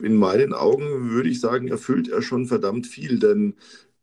In 0.00 0.16
meinen 0.16 0.54
Augen 0.54 1.10
würde 1.10 1.28
ich 1.28 1.40
sagen, 1.40 1.68
erfüllt 1.68 2.08
er 2.08 2.22
schon 2.22 2.46
verdammt 2.46 2.86
viel, 2.86 3.18
denn 3.18 3.54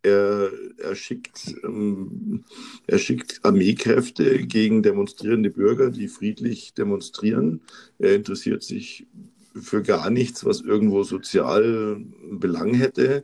er, 0.06 0.52
er, 0.78 0.96
schickt, 0.96 1.56
ähm, 1.64 2.46
er 2.88 3.00
schickt 3.00 3.40
Armeekräfte 3.44 4.46
gegen 4.46 4.84
demonstrierende 4.84 5.50
Bürger, 5.50 5.90
die 5.90 6.08
friedlich 6.08 6.74
demonstrieren. 6.74 7.62
Er 7.98 8.16
interessiert 8.16 8.64
sich 8.64 9.08
für 9.56 9.82
gar 9.82 10.10
nichts, 10.10 10.46
was 10.46 10.62
irgendwo 10.62 11.04
sozial 11.04 11.98
Belang 12.32 12.74
hätte. 12.74 13.24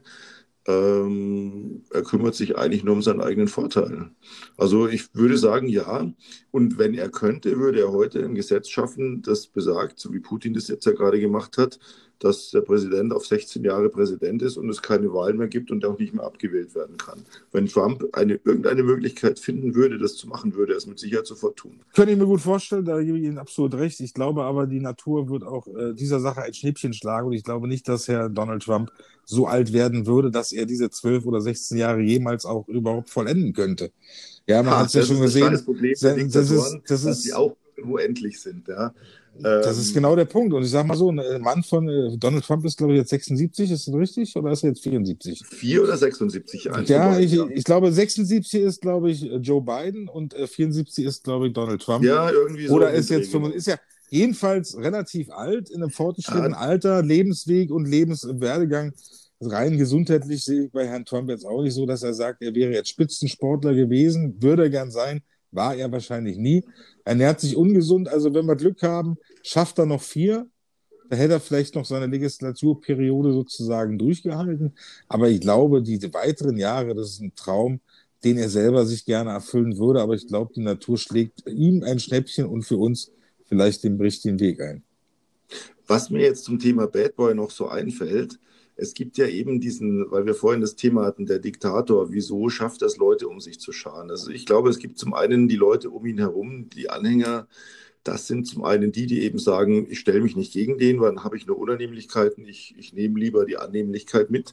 Ähm, 0.67 1.83
er 1.91 2.03
kümmert 2.03 2.35
sich 2.35 2.57
eigentlich 2.57 2.83
nur 2.83 2.95
um 2.95 3.01
seinen 3.01 3.21
eigenen 3.21 3.47
Vorteil. 3.47 4.11
Also 4.57 4.87
ich 4.87 5.13
würde 5.13 5.37
sagen, 5.37 5.67
ja. 5.67 6.11
Und 6.51 6.77
wenn 6.77 6.93
er 6.93 7.09
könnte, 7.09 7.57
würde 7.57 7.81
er 7.81 7.91
heute 7.91 8.23
ein 8.23 8.35
Gesetz 8.35 8.69
schaffen, 8.69 9.21
das 9.21 9.47
besagt, 9.47 9.99
so 9.99 10.13
wie 10.13 10.19
Putin 10.19 10.53
das 10.53 10.67
jetzt 10.67 10.85
ja 10.85 10.91
gerade 10.93 11.19
gemacht 11.19 11.57
hat, 11.57 11.79
dass 12.23 12.51
der 12.51 12.61
Präsident 12.61 13.13
auf 13.13 13.25
16 13.25 13.63
Jahre 13.63 13.89
Präsident 13.89 14.41
ist 14.43 14.55
und 14.57 14.69
es 14.69 14.81
keine 14.81 15.11
Wahlen 15.11 15.37
mehr 15.37 15.47
gibt 15.47 15.71
und 15.71 15.83
auch 15.85 15.97
nicht 15.97 16.13
mehr 16.13 16.23
abgewählt 16.23 16.75
werden 16.75 16.95
kann. 16.97 17.19
Wenn 17.51 17.65
Trump 17.65 18.07
eine, 18.13 18.39
irgendeine 18.43 18.83
Möglichkeit 18.83 19.39
finden 19.39 19.73
würde, 19.73 19.97
das 19.97 20.15
zu 20.15 20.27
machen, 20.27 20.53
würde 20.53 20.73
er 20.73 20.77
es 20.77 20.85
mit 20.85 20.99
Sicherheit 20.99 21.25
sofort 21.25 21.57
tun. 21.57 21.79
Könnte 21.95 22.13
ich 22.13 22.17
mir 22.17 22.27
gut 22.27 22.41
vorstellen, 22.41 22.85
da 22.85 23.01
gebe 23.01 23.17
ich 23.17 23.25
Ihnen 23.25 23.39
absolut 23.39 23.73
recht. 23.73 23.99
Ich 23.99 24.13
glaube 24.13 24.43
aber, 24.43 24.67
die 24.67 24.79
Natur 24.79 25.29
wird 25.29 25.43
auch 25.43 25.67
äh, 25.67 25.93
dieser 25.93 26.19
Sache 26.19 26.43
ein 26.43 26.53
Schnippchen 26.53 26.93
schlagen 26.93 27.27
und 27.27 27.33
ich 27.33 27.43
glaube 27.43 27.67
nicht, 27.67 27.87
dass 27.87 28.07
Herr 28.07 28.29
Donald 28.29 28.63
Trump 28.63 28.91
so 29.25 29.47
alt 29.47 29.73
werden 29.73 30.05
würde, 30.05 30.29
dass 30.29 30.51
er 30.51 30.67
diese 30.67 30.89
12 30.91 31.25
oder 31.25 31.41
16 31.41 31.77
Jahre 31.77 32.01
jemals 32.01 32.45
auch 32.45 32.67
überhaupt 32.67 33.09
vollenden 33.09 33.53
könnte. 33.53 33.91
Ja, 34.45 34.61
man 34.61 34.77
hat 34.77 34.87
es 34.87 34.93
ja 34.93 35.03
schon 35.03 35.21
gesehen. 35.21 35.51
Das, 35.51 35.63
Problem 35.63 35.93
das, 35.99 36.03
ist, 36.03 36.35
das 36.35 36.51
ist, 36.51 37.05
dass 37.05 37.21
sie 37.23 37.33
auch 37.33 37.55
irgendwo 37.75 37.97
endlich 37.97 38.39
sind. 38.39 38.67
Ja. 38.67 38.93
Das 39.39 39.77
ist 39.77 39.93
genau 39.93 40.15
der 40.15 40.25
Punkt. 40.25 40.53
Und 40.53 40.63
ich 40.63 40.69
sage 40.69 40.87
mal 40.87 40.97
so, 40.97 41.09
ein 41.09 41.41
Mann 41.41 41.63
von 41.63 41.87
äh, 41.87 42.17
Donald 42.17 42.43
Trump 42.43 42.65
ist, 42.65 42.77
glaube 42.77 42.93
ich, 42.93 42.99
jetzt 42.99 43.09
76, 43.09 43.71
ist 43.71 43.87
das 43.87 43.95
richtig? 43.95 44.35
Oder 44.35 44.51
ist 44.51 44.63
er 44.63 44.69
jetzt 44.69 44.83
74? 44.83 45.43
4 45.45 45.83
oder 45.83 45.97
76? 45.97 46.69
Ja, 46.85 47.17
ich, 47.17 47.33
ich, 47.33 47.63
glaube, 47.63 47.91
76 47.91 48.61
ist, 48.61 48.81
glaube 48.81 49.09
ich, 49.09 49.21
Joe 49.21 49.61
Biden 49.61 50.07
und 50.07 50.33
74 50.33 51.03
äh, 51.03 51.07
ist, 51.07 51.23
glaube 51.23 51.47
ich, 51.47 51.53
Donald 51.53 51.81
Trump. 51.81 52.03
Ja, 52.03 52.29
irgendwie 52.29 52.67
so. 52.67 52.75
Oder 52.75 52.91
ist 52.91 53.09
jetzt 53.09 53.31
75, 53.31 53.57
ist 53.57 53.67
ja 53.67 53.77
jedenfalls 54.09 54.77
relativ 54.77 55.31
alt, 55.31 55.69
in 55.69 55.81
einem 55.81 55.91
fortgeschrittenen 55.91 56.51
ja. 56.51 56.57
Alter, 56.57 57.01
Lebensweg 57.01 57.71
und 57.71 57.85
Lebenswerdegang. 57.85 58.93
Rein 59.39 59.77
gesundheitlich 59.77 60.43
sehe 60.43 60.65
ich 60.65 60.71
bei 60.71 60.85
Herrn 60.85 61.05
Trump 61.05 61.29
jetzt 61.29 61.45
auch 61.45 61.63
nicht 61.63 61.73
so, 61.73 61.87
dass 61.87 62.03
er 62.03 62.13
sagt, 62.13 62.43
er 62.43 62.53
wäre 62.53 62.73
jetzt 62.73 62.89
Spitzensportler 62.89 63.73
gewesen, 63.73 64.35
würde 64.39 64.63
er 64.63 64.69
gern 64.69 64.91
sein, 64.91 65.21
war 65.49 65.75
er 65.75 65.91
wahrscheinlich 65.91 66.37
nie. 66.37 66.63
Ernährt 67.03 67.39
sich 67.39 67.55
ungesund, 67.55 68.07
also 68.07 68.33
wenn 68.33 68.45
wir 68.45 68.55
Glück 68.55 68.81
haben, 68.83 69.17
schafft 69.43 69.79
er 69.79 69.85
noch 69.85 70.01
vier. 70.01 70.47
Da 71.09 71.17
hätte 71.17 71.33
er 71.33 71.39
vielleicht 71.39 71.75
noch 71.75 71.85
seine 71.85 72.07
Legislaturperiode 72.07 73.33
sozusagen 73.33 73.97
durchgehalten. 73.97 74.73
Aber 75.07 75.29
ich 75.29 75.41
glaube, 75.41 75.81
diese 75.81 76.13
weiteren 76.13 76.57
Jahre, 76.57 76.95
das 76.95 77.09
ist 77.09 77.21
ein 77.21 77.33
Traum, 77.35 77.81
den 78.23 78.37
er 78.37 78.49
selber 78.49 78.85
sich 78.85 79.05
gerne 79.05 79.31
erfüllen 79.31 79.77
würde. 79.77 80.01
Aber 80.01 80.13
ich 80.13 80.27
glaube, 80.27 80.53
die 80.55 80.61
Natur 80.61 80.97
schlägt 80.97 81.45
ihm 81.47 81.83
ein 81.83 81.99
Schnäppchen 81.99 82.45
und 82.45 82.63
für 82.63 82.77
uns 82.77 83.11
vielleicht 83.43 83.83
den 83.83 83.99
richtigen 83.99 84.39
Weg 84.39 84.61
ein. 84.61 84.83
Was 85.87 86.09
mir 86.09 86.21
jetzt 86.21 86.45
zum 86.45 86.59
Thema 86.59 86.87
Bad 86.87 87.15
Boy 87.17 87.35
noch 87.35 87.51
so 87.51 87.67
einfällt, 87.67 88.39
es 88.81 88.95
gibt 88.95 89.17
ja 89.17 89.27
eben 89.27 89.59
diesen, 89.59 90.09
weil 90.09 90.25
wir 90.25 90.33
vorhin 90.33 90.59
das 90.59 90.75
Thema 90.75 91.05
hatten, 91.05 91.27
der 91.27 91.37
Diktator, 91.37 92.11
wieso 92.11 92.49
schafft 92.49 92.81
das 92.81 92.97
Leute, 92.97 93.27
um 93.27 93.39
sich 93.39 93.59
zu 93.59 93.71
scharen? 93.71 94.09
Also 94.09 94.31
ich 94.31 94.47
glaube, 94.47 94.69
es 94.71 94.79
gibt 94.79 94.97
zum 94.97 95.13
einen 95.13 95.47
die 95.47 95.55
Leute 95.55 95.91
um 95.91 96.03
ihn 96.07 96.17
herum, 96.17 96.67
die 96.69 96.89
Anhänger, 96.89 97.47
das 98.03 98.25
sind 98.25 98.47
zum 98.47 98.63
einen 98.63 98.91
die, 98.91 99.05
die 99.05 99.21
eben 99.21 99.37
sagen, 99.37 99.85
ich 99.87 99.99
stelle 99.99 100.21
mich 100.21 100.35
nicht 100.35 100.53
gegen 100.53 100.79
den, 100.79 100.99
weil 100.99 101.13
dann 101.13 101.23
habe 101.23 101.37
ich 101.37 101.45
nur 101.45 101.59
Unannehmlichkeiten, 101.59 102.43
ich, 102.47 102.73
ich 102.75 102.93
nehme 102.93 103.19
lieber 103.19 103.45
die 103.45 103.57
Annehmlichkeit 103.57 104.31
mit. 104.31 104.51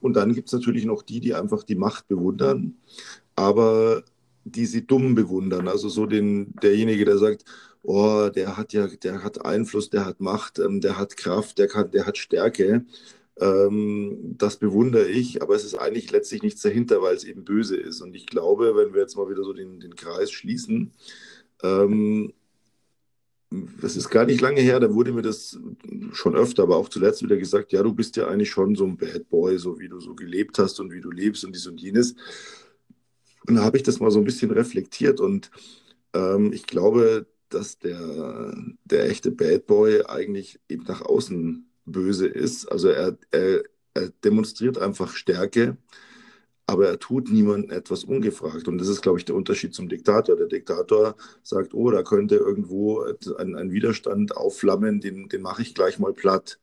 Und 0.00 0.14
dann 0.14 0.32
gibt 0.32 0.46
es 0.46 0.52
natürlich 0.52 0.84
noch 0.84 1.02
die, 1.02 1.18
die 1.18 1.34
einfach 1.34 1.64
die 1.64 1.74
Macht 1.74 2.06
bewundern, 2.06 2.76
aber 3.34 4.04
die 4.44 4.66
sie 4.66 4.86
dumm 4.86 5.16
bewundern. 5.16 5.66
Also 5.66 5.88
so 5.88 6.06
den, 6.06 6.54
derjenige, 6.62 7.04
der 7.04 7.18
sagt, 7.18 7.44
oh, 7.82 8.28
der 8.32 8.56
hat 8.56 8.72
ja, 8.72 8.86
der 8.86 9.24
hat 9.24 9.44
Einfluss, 9.44 9.90
der 9.90 10.06
hat 10.06 10.20
Macht, 10.20 10.60
ähm, 10.60 10.80
der 10.80 10.96
hat 10.98 11.16
Kraft, 11.16 11.58
der, 11.58 11.66
kann, 11.66 11.90
der 11.90 12.06
hat 12.06 12.16
Stärke. 12.16 12.84
Ähm, 13.38 14.34
das 14.38 14.56
bewundere 14.56 15.08
ich, 15.08 15.42
aber 15.42 15.54
es 15.54 15.64
ist 15.64 15.74
eigentlich 15.74 16.10
letztlich 16.10 16.42
nichts 16.42 16.62
dahinter, 16.62 17.02
weil 17.02 17.14
es 17.16 17.24
eben 17.24 17.44
böse 17.44 17.76
ist. 17.76 18.00
Und 18.00 18.14
ich 18.14 18.26
glaube, 18.26 18.74
wenn 18.76 18.94
wir 18.94 19.02
jetzt 19.02 19.16
mal 19.16 19.28
wieder 19.28 19.44
so 19.44 19.52
den, 19.52 19.80
den 19.80 19.94
Kreis 19.94 20.30
schließen, 20.30 20.92
ähm, 21.62 22.32
das 23.80 23.96
ist 23.96 24.10
gar 24.10 24.26
nicht 24.26 24.40
lange 24.40 24.60
her, 24.60 24.80
da 24.80 24.92
wurde 24.92 25.12
mir 25.12 25.22
das 25.22 25.58
schon 26.12 26.34
öfter, 26.34 26.64
aber 26.64 26.76
auch 26.76 26.88
zuletzt 26.88 27.22
wieder 27.22 27.36
gesagt, 27.36 27.72
ja, 27.72 27.82
du 27.82 27.94
bist 27.94 28.16
ja 28.16 28.26
eigentlich 28.26 28.50
schon 28.50 28.74
so 28.74 28.84
ein 28.84 28.96
Bad 28.96 29.28
Boy, 29.28 29.58
so 29.58 29.78
wie 29.78 29.88
du 29.88 30.00
so 30.00 30.14
gelebt 30.14 30.58
hast 30.58 30.80
und 30.80 30.92
wie 30.92 31.00
du 31.00 31.10
lebst 31.10 31.44
und 31.44 31.54
dies 31.54 31.66
und 31.66 31.80
jenes. 31.80 32.14
Und 33.46 33.54
da 33.56 33.62
habe 33.62 33.76
ich 33.76 33.82
das 33.82 34.00
mal 34.00 34.10
so 34.10 34.18
ein 34.18 34.24
bisschen 34.24 34.50
reflektiert 34.50 35.20
und 35.20 35.50
ähm, 36.12 36.52
ich 36.52 36.66
glaube, 36.66 37.26
dass 37.48 37.78
der, 37.78 38.54
der 38.84 39.08
echte 39.08 39.30
Bad 39.30 39.66
Boy 39.66 40.02
eigentlich 40.06 40.58
eben 40.68 40.84
nach 40.84 41.02
außen 41.02 41.65
böse 41.86 42.26
ist. 42.26 42.66
Also 42.66 42.88
er, 42.88 43.16
er, 43.30 43.62
er 43.94 44.10
demonstriert 44.24 44.78
einfach 44.78 45.12
Stärke, 45.12 45.76
aber 46.66 46.88
er 46.88 46.98
tut 46.98 47.30
niemandem 47.30 47.70
etwas 47.70 48.04
ungefragt. 48.04 48.66
Und 48.66 48.78
das 48.78 48.88
ist, 48.88 49.00
glaube 49.00 49.18
ich, 49.18 49.24
der 49.24 49.36
Unterschied 49.36 49.72
zum 49.72 49.88
Diktator. 49.88 50.36
Der 50.36 50.48
Diktator 50.48 51.14
sagt, 51.42 51.74
oh, 51.74 51.90
da 51.90 52.02
könnte 52.02 52.36
irgendwo 52.36 53.04
ein, 53.38 53.54
ein 53.54 53.70
Widerstand 53.70 54.36
aufflammen, 54.36 55.00
den, 55.00 55.28
den 55.28 55.42
mache 55.42 55.62
ich 55.62 55.74
gleich 55.74 55.98
mal 55.98 56.12
platt. 56.12 56.58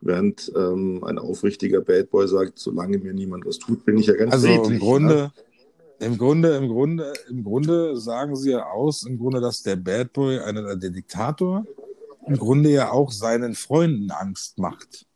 Während 0.00 0.52
ähm, 0.56 1.02
ein 1.04 1.18
aufrichtiger 1.18 1.80
Bad 1.80 2.10
Boy 2.10 2.28
sagt, 2.28 2.58
solange 2.58 2.98
mir 2.98 3.14
niemand 3.14 3.46
was 3.46 3.58
tut, 3.58 3.84
bin 3.84 3.96
ich 3.96 4.06
ja 4.06 4.14
ganz 4.14 4.32
Also 4.32 4.48
friedlich, 4.48 4.72
im 4.72 4.78
Grunde, 4.80 5.14
ja? 5.14 6.06
im 6.06 6.18
Grunde, 6.18 6.56
im 6.56 6.68
Grunde, 6.68 7.12
im 7.30 7.44
Grunde 7.44 7.96
sagen 7.96 8.36
sie 8.36 8.50
ja 8.50 8.66
aus, 8.66 9.06
im 9.06 9.18
Grunde, 9.18 9.40
dass 9.40 9.62
der 9.62 9.76
Bad 9.76 10.12
Boy, 10.12 10.40
einer 10.40 10.76
der 10.76 10.90
Diktator, 10.90 11.64
im 12.26 12.36
Grunde 12.36 12.70
ja 12.70 12.90
auch 12.90 13.12
seinen 13.12 13.54
Freunden 13.54 14.10
Angst 14.10 14.58
macht. 14.58 15.06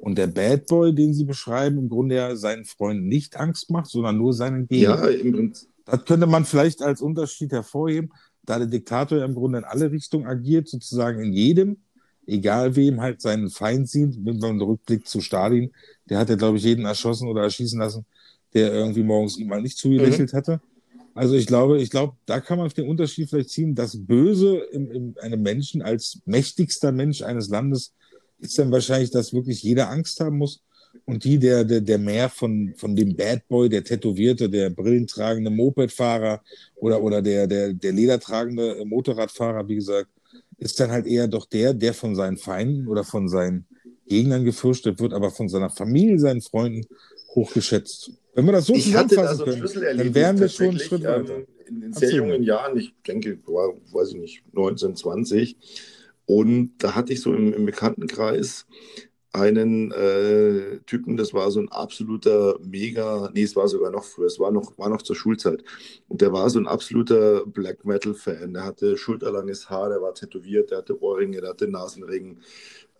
Und 0.00 0.18
der 0.18 0.26
Bad 0.26 0.66
Boy, 0.66 0.94
den 0.94 1.14
sie 1.14 1.24
beschreiben, 1.24 1.78
im 1.78 1.88
Grunde 1.88 2.16
ja 2.16 2.36
seinen 2.36 2.64
Freunden 2.64 3.08
nicht 3.08 3.36
Angst 3.36 3.70
macht, 3.70 3.86
sondern 3.86 4.18
nur 4.18 4.32
seinen 4.32 4.68
Gegnern. 4.68 4.98
Ja, 4.98 5.08
im 5.08 5.32
Prinzip. 5.32 5.68
Das 5.84 6.04
könnte 6.04 6.26
man 6.26 6.44
vielleicht 6.44 6.82
als 6.82 7.00
Unterschied 7.00 7.52
hervorheben, 7.52 8.12
da 8.44 8.58
der 8.58 8.66
Diktator 8.66 9.18
ja 9.18 9.24
im 9.24 9.34
Grunde 9.34 9.58
in 9.58 9.64
alle 9.64 9.90
Richtungen 9.90 10.26
agiert, 10.26 10.68
sozusagen 10.68 11.22
in 11.22 11.32
jedem, 11.32 11.76
egal 12.26 12.74
wem 12.74 13.00
halt 13.00 13.20
seinen 13.20 13.50
Feind 13.50 13.88
sieht, 13.88 14.16
wenn 14.24 14.38
man 14.38 14.60
Rückblick 14.60 15.06
zu 15.06 15.20
Stalin, 15.20 15.72
der 16.08 16.18
hat 16.18 16.28
ja, 16.28 16.36
glaube 16.36 16.58
ich, 16.58 16.64
jeden 16.64 16.84
erschossen 16.84 17.28
oder 17.28 17.42
erschießen 17.42 17.78
lassen, 17.78 18.04
der 18.52 18.72
irgendwie 18.72 19.04
morgens 19.04 19.38
ihm 19.38 19.48
mal 19.48 19.62
nicht 19.62 19.78
zugelächelt 19.78 20.32
mhm. 20.32 20.36
hatte. 20.36 20.60
Also 21.16 21.34
ich 21.34 21.46
glaube, 21.46 21.80
ich 21.80 21.88
glaube, 21.88 22.14
da 22.26 22.40
kann 22.40 22.58
man 22.58 22.68
den 22.68 22.88
Unterschied 22.88 23.30
vielleicht 23.30 23.48
ziehen. 23.48 23.74
Das 23.74 23.96
Böse 24.06 24.58
in, 24.70 24.90
in 24.90 25.18
einem 25.18 25.40
Menschen 25.40 25.80
als 25.80 26.20
mächtigster 26.26 26.92
Mensch 26.92 27.22
eines 27.22 27.48
Landes 27.48 27.94
ist 28.38 28.58
dann 28.58 28.70
wahrscheinlich, 28.70 29.10
dass 29.10 29.32
wirklich 29.32 29.62
jeder 29.62 29.88
Angst 29.88 30.20
haben 30.20 30.36
muss. 30.36 30.62
Und 31.06 31.24
die, 31.24 31.38
der, 31.38 31.64
der, 31.64 31.80
der 31.80 31.96
mehr 31.96 32.28
von, 32.28 32.74
von 32.76 32.94
dem 32.94 33.16
Bad 33.16 33.48
Boy, 33.48 33.70
der 33.70 33.82
Tätowierte, 33.82 34.50
der 34.50 34.68
brillentragende 34.68 35.50
Mopedfahrer 35.50 36.42
oder, 36.74 37.02
oder 37.02 37.22
der, 37.22 37.46
der, 37.46 37.72
der 37.72 37.92
ledertragende 37.92 38.84
Motorradfahrer, 38.84 39.66
wie 39.68 39.76
gesagt, 39.76 40.10
ist 40.58 40.78
dann 40.80 40.90
halt 40.90 41.06
eher 41.06 41.28
doch 41.28 41.46
der, 41.46 41.72
der 41.72 41.94
von 41.94 42.14
seinen 42.14 42.36
Feinden 42.36 42.88
oder 42.88 43.04
von 43.04 43.30
seinen 43.30 43.66
Gegnern 44.06 44.44
gefürchtet 44.44 45.00
wird, 45.00 45.14
aber 45.14 45.30
von 45.30 45.48
seiner 45.48 45.70
Familie, 45.70 46.18
seinen 46.18 46.42
Freunden 46.42 46.84
hochgeschätzt. 47.34 48.12
Wenn 48.36 48.44
wir 48.44 48.52
das 48.52 48.66
so 48.66 48.74
zusammenfassen 48.74 49.16
da 49.18 49.34
so 49.34 49.44
können, 49.44 49.98
dann 49.98 50.14
wären 50.14 50.38
wir 50.38 50.48
schon 50.50 50.66
einen 50.66 50.78
Schritt 50.78 51.04
ähm, 51.04 51.08
weiter. 51.08 51.36
In, 51.66 51.82
in 51.82 51.92
sehr 51.94 52.12
jungen 52.12 52.42
Jahren, 52.42 52.76
ich 52.76 52.94
denke, 53.06 53.38
war, 53.46 53.72
weiß 53.92 54.10
ich 54.10 54.16
nicht, 54.16 54.42
19, 54.52 54.94
20. 54.94 55.56
Und 56.26 56.74
da 56.78 56.94
hatte 56.94 57.14
ich 57.14 57.22
so 57.22 57.32
im, 57.32 57.54
im 57.54 57.64
Bekanntenkreis 57.64 58.66
einen 59.32 59.90
äh, 59.92 60.80
Typen, 60.86 61.16
das 61.16 61.32
war 61.32 61.50
so 61.50 61.60
ein 61.60 61.70
absoluter 61.70 62.58
Mega, 62.60 63.30
nee, 63.32 63.42
es 63.42 63.56
war 63.56 63.68
sogar 63.68 63.90
noch 63.90 64.04
früher, 64.04 64.26
es 64.26 64.38
war 64.38 64.50
noch, 64.50 64.76
war 64.76 64.90
noch 64.90 65.02
zur 65.02 65.16
Schulzeit. 65.16 65.64
Und 66.08 66.20
der 66.20 66.32
war 66.32 66.50
so 66.50 66.58
ein 66.58 66.66
absoluter 66.66 67.46
Black 67.46 67.86
Metal-Fan. 67.86 68.52
Der 68.52 68.64
hatte 68.64 68.98
schulterlanges 68.98 69.70
Haar, 69.70 69.88
der 69.88 70.02
war 70.02 70.14
tätowiert, 70.14 70.70
der 70.70 70.78
hatte 70.78 71.00
Ohrringe, 71.00 71.40
der 71.40 71.50
hatte 71.50 71.68
Nasenring, 71.68 72.38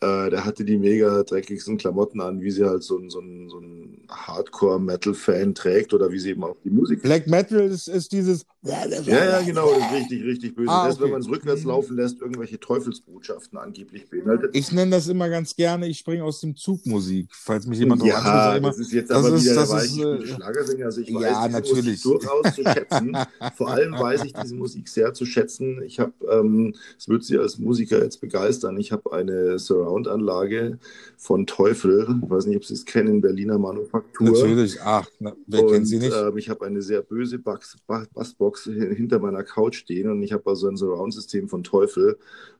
äh, 0.00 0.30
der 0.30 0.44
hatte 0.44 0.64
die 0.64 0.78
mega 0.78 1.22
dreckigsten 1.22 1.78
Klamotten 1.78 2.20
an, 2.20 2.40
wie 2.40 2.50
sie 2.50 2.64
halt 2.64 2.82
so 2.82 2.98
ein, 2.98 3.10
so 3.10 3.20
ein, 3.20 3.48
so 3.48 3.58
ein 3.58 4.06
Hardcore-Metal-Fan 4.10 5.54
trägt 5.54 5.94
oder 5.94 6.10
wie 6.10 6.18
sie 6.18 6.30
eben 6.30 6.44
auch 6.44 6.56
die 6.64 6.70
Musik. 6.70 7.02
Black 7.02 7.26
Metal 7.26 7.60
ist, 7.60 7.88
ist 7.88 8.12
dieses. 8.12 8.44
Ja, 8.62 8.84
ja, 8.86 9.40
genau, 9.42 9.70
das 9.70 9.78
ist 9.78 9.92
richtig, 10.00 10.24
richtig 10.24 10.56
böse. 10.56 10.70
Ah, 10.70 10.82
okay. 10.82 10.90
Das, 10.90 11.00
wenn 11.00 11.10
man 11.10 11.20
es 11.20 11.28
rückwärts 11.28 11.62
mhm. 11.62 11.68
laufen 11.68 11.96
lässt, 11.96 12.20
irgendwelche 12.20 12.58
Teufelsbotschaften 12.58 13.58
angeblich 13.58 14.08
beinhaltet. 14.10 14.50
Ich 14.54 14.72
nenne 14.72 14.90
das 14.90 15.08
immer 15.08 15.28
ganz 15.28 15.54
gerne, 15.54 15.86
ich 15.86 15.98
springe 15.98 16.24
aus 16.24 16.40
dem 16.40 16.56
Zugmusik, 16.56 17.28
falls 17.32 17.66
mich 17.66 17.78
jemand 17.78 18.04
ja, 18.04 18.16
anspricht. 18.16 18.62
Ja, 18.64 18.70
das 18.70 18.78
ist 18.78 18.92
jetzt 18.92 19.10
das 19.10 19.18
aber 19.18 19.34
ist, 19.34 19.44
wieder, 19.44 19.54
das 19.54 19.84
ist, 19.84 19.98
äh, 19.98 20.26
Schlagersänger, 20.26 20.84
also 20.86 21.00
ich 21.00 21.14
weiß 21.14 21.22
ja, 21.22 21.48
natürlich. 21.48 22.04
Musik 22.04 22.20
durchaus 22.20 22.54
zu 22.54 22.62
schätzen. 22.62 23.16
Vor 23.56 23.70
allem 23.70 23.92
weiß 23.92 24.24
ich 24.24 24.32
diese 24.32 24.54
Musik 24.54 24.88
sehr 24.88 25.14
zu 25.14 25.26
schätzen. 25.26 25.82
Ich 25.82 26.00
habe, 26.00 26.12
ähm, 26.30 26.74
es 26.98 27.08
wird 27.08 27.24
Sie 27.24 27.38
als 27.38 27.58
Musiker 27.58 28.02
jetzt 28.02 28.20
begeistern, 28.20 28.76
ich 28.78 28.92
habe 28.92 29.12
eine 29.12 29.58
Surround 29.58 29.85
Surround-Anlage 29.86 30.78
von 31.16 31.46
Teufel. 31.46 32.06
Ich 32.22 32.30
weiß 32.30 32.46
nicht, 32.46 32.56
ob 32.56 32.64
Sie 32.64 32.74
es 32.74 32.84
kennen, 32.84 33.20
Berliner 33.20 33.58
Manufaktur. 33.58 34.30
Natürlich, 34.30 34.80
ach, 34.82 35.08
na, 35.18 35.34
wer 35.46 35.64
und, 35.64 35.72
kennt 35.72 35.88
sie 35.88 35.98
nicht? 35.98 36.12
Äh, 36.12 36.36
ich 36.36 36.48
habe 36.48 36.66
eine 36.66 36.82
sehr 36.82 37.02
böse 37.02 37.38
Bass 37.38 37.76
Bassbox 37.86 38.64
hinter 38.64 39.18
meiner 39.18 39.42
Couch 39.42 39.76
stehen 39.76 40.10
und 40.10 40.22
ich 40.22 40.32
habe 40.32 40.48
also 40.50 40.68
ein 40.68 40.76
Surround-System 40.76 41.48
von 41.48 41.62
Teufel. 41.62 42.18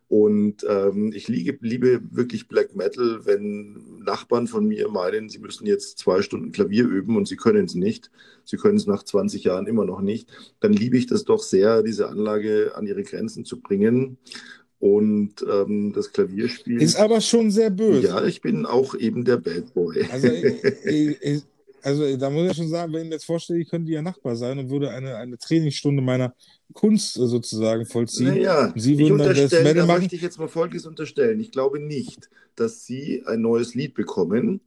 Und 0.09 0.65
ähm, 0.69 1.11
ich 1.13 1.27
liebe, 1.27 1.59
liebe 1.67 2.01
wirklich 2.13 2.47
Black 2.47 2.77
Metal, 2.77 3.23
wenn 3.25 4.05
Nachbarn 4.05 4.47
von 4.47 4.65
mir 4.65 4.89
meinen, 4.89 5.29
sie 5.29 5.41
müssen 5.41 5.67
jetzt 5.67 5.99
zwei 5.99 6.23
Stunden 6.23 6.53
Klavier 6.53 6.87
üben 6.87 7.17
und 7.17 7.27
sie 7.27 7.35
können 7.35 7.65
es 7.65 7.75
nicht. 7.75 8.13
Sie 8.45 8.57
können 8.57 8.77
es 8.77 8.87
nach 8.87 9.03
20 9.03 9.43
Jahren 9.43 9.67
immer 9.67 9.85
noch 9.85 10.01
nicht. 10.01 10.29
Dann 10.61 10.73
liebe 10.73 10.97
ich 10.97 11.09
das 11.09 11.25
doch 11.25 11.43
sehr, 11.43 11.83
diese 11.83 12.09
Anlage 12.09 12.71
an 12.77 12.87
ihre 12.87 13.03
Grenzen 13.03 13.45
zu 13.45 13.61
bringen 13.61 14.17
und 14.79 15.35
ähm, 15.51 15.93
das 15.95 16.13
Klavierspiel. 16.13 16.81
Ist 16.81 16.97
aber 16.97 17.21
schon 17.21 17.51
sehr 17.51 17.71
böse. 17.71 18.09
Ja, 18.09 18.25
ich 18.25 18.41
bin 18.41 18.67
auch 18.67 18.95
eben 18.95 19.25
der 19.25 19.39
Bad 19.39 19.73
Boy. 19.75 20.07
Also, 20.11 20.29
ich, 20.29 20.65
ich, 21.23 21.43
also 21.83 22.17
da 22.17 22.31
muss 22.31 22.51
ich 22.51 22.57
schon 22.57 22.69
sagen, 22.69 22.93
wenn 22.93 23.03
ich 23.03 23.09
mir 23.09 23.15
jetzt 23.15 23.27
vorstelle, 23.27 23.61
ich 23.61 23.71
könnte 23.71 23.93
ja 23.93 24.03
Nachbar 24.03 24.35
sein 24.35 24.59
und 24.59 24.71
würde 24.71 24.91
eine, 24.91 25.17
eine 25.17 25.39
Trainingsstunde 25.39 26.03
meiner 26.03 26.35
Kunst 26.73 27.15
sozusagen 27.15 27.87
vollziehen. 27.87 28.35
Naja, 28.35 28.73
Sie 28.75 28.99
würden 28.99 29.19
dann 29.19 29.29
das 29.29 29.53
Metal 29.53 29.75
da 29.75 29.87
machen. 29.87 30.01
möchte 30.01 30.17
ich 30.17 30.23
jetzt 30.23 30.39
mal 30.39 30.49
Folgendes 30.49 30.85
unterstellen. 30.85 31.39
Ich 31.39 31.53
glaube 31.53 31.79
nicht, 31.79 32.29
dass 32.57 32.85
Sie 32.85 33.23
ein 33.27 33.41
neues 33.41 33.75
Lied 33.77 33.95
bekommen 33.95 34.61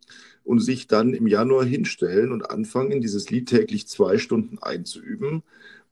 und 0.45 0.59
sich 0.59 0.87
dann 0.87 1.13
im 1.13 1.27
Januar 1.27 1.65
hinstellen 1.65 2.31
und 2.31 2.49
anfangen, 2.49 3.01
dieses 3.01 3.29
Lied 3.29 3.49
täglich 3.49 3.87
zwei 3.87 4.17
Stunden 4.17 4.57
einzuüben 4.59 5.43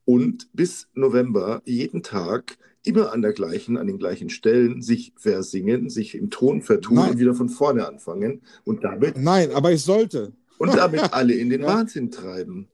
und 0.06 0.48
bis 0.54 0.88
November 0.94 1.62
jeden 1.66 2.04
Tag 2.04 2.58
immer 2.84 3.12
an 3.12 3.22
der 3.22 3.34
gleichen, 3.34 3.78
an 3.78 3.88
den 3.88 3.98
gleichen 3.98 4.30
Stellen 4.30 4.82
sich 4.82 5.14
versingend, 5.18 5.92
sich 5.92 6.16
im 6.16 6.30
Ton 6.30 6.62
vertun 6.62 6.96
Nein. 6.96 7.12
und 7.12 7.20
wieder 7.20 7.36
von 7.36 7.50
vorne 7.50 7.88
anfangen 7.88 8.42
und 8.64 8.84
damit. 8.84 9.18
Nein, 9.18 9.52
aber 9.52 9.72
ich 9.72 9.84
sollte. 9.84 10.34
Und 10.58 10.76
damit 10.76 11.14
alle 11.14 11.34
in 11.34 11.50
den 11.50 11.62
ja. 11.64 11.68
Wahnsinn 11.68 12.12
treiben. 12.12 12.68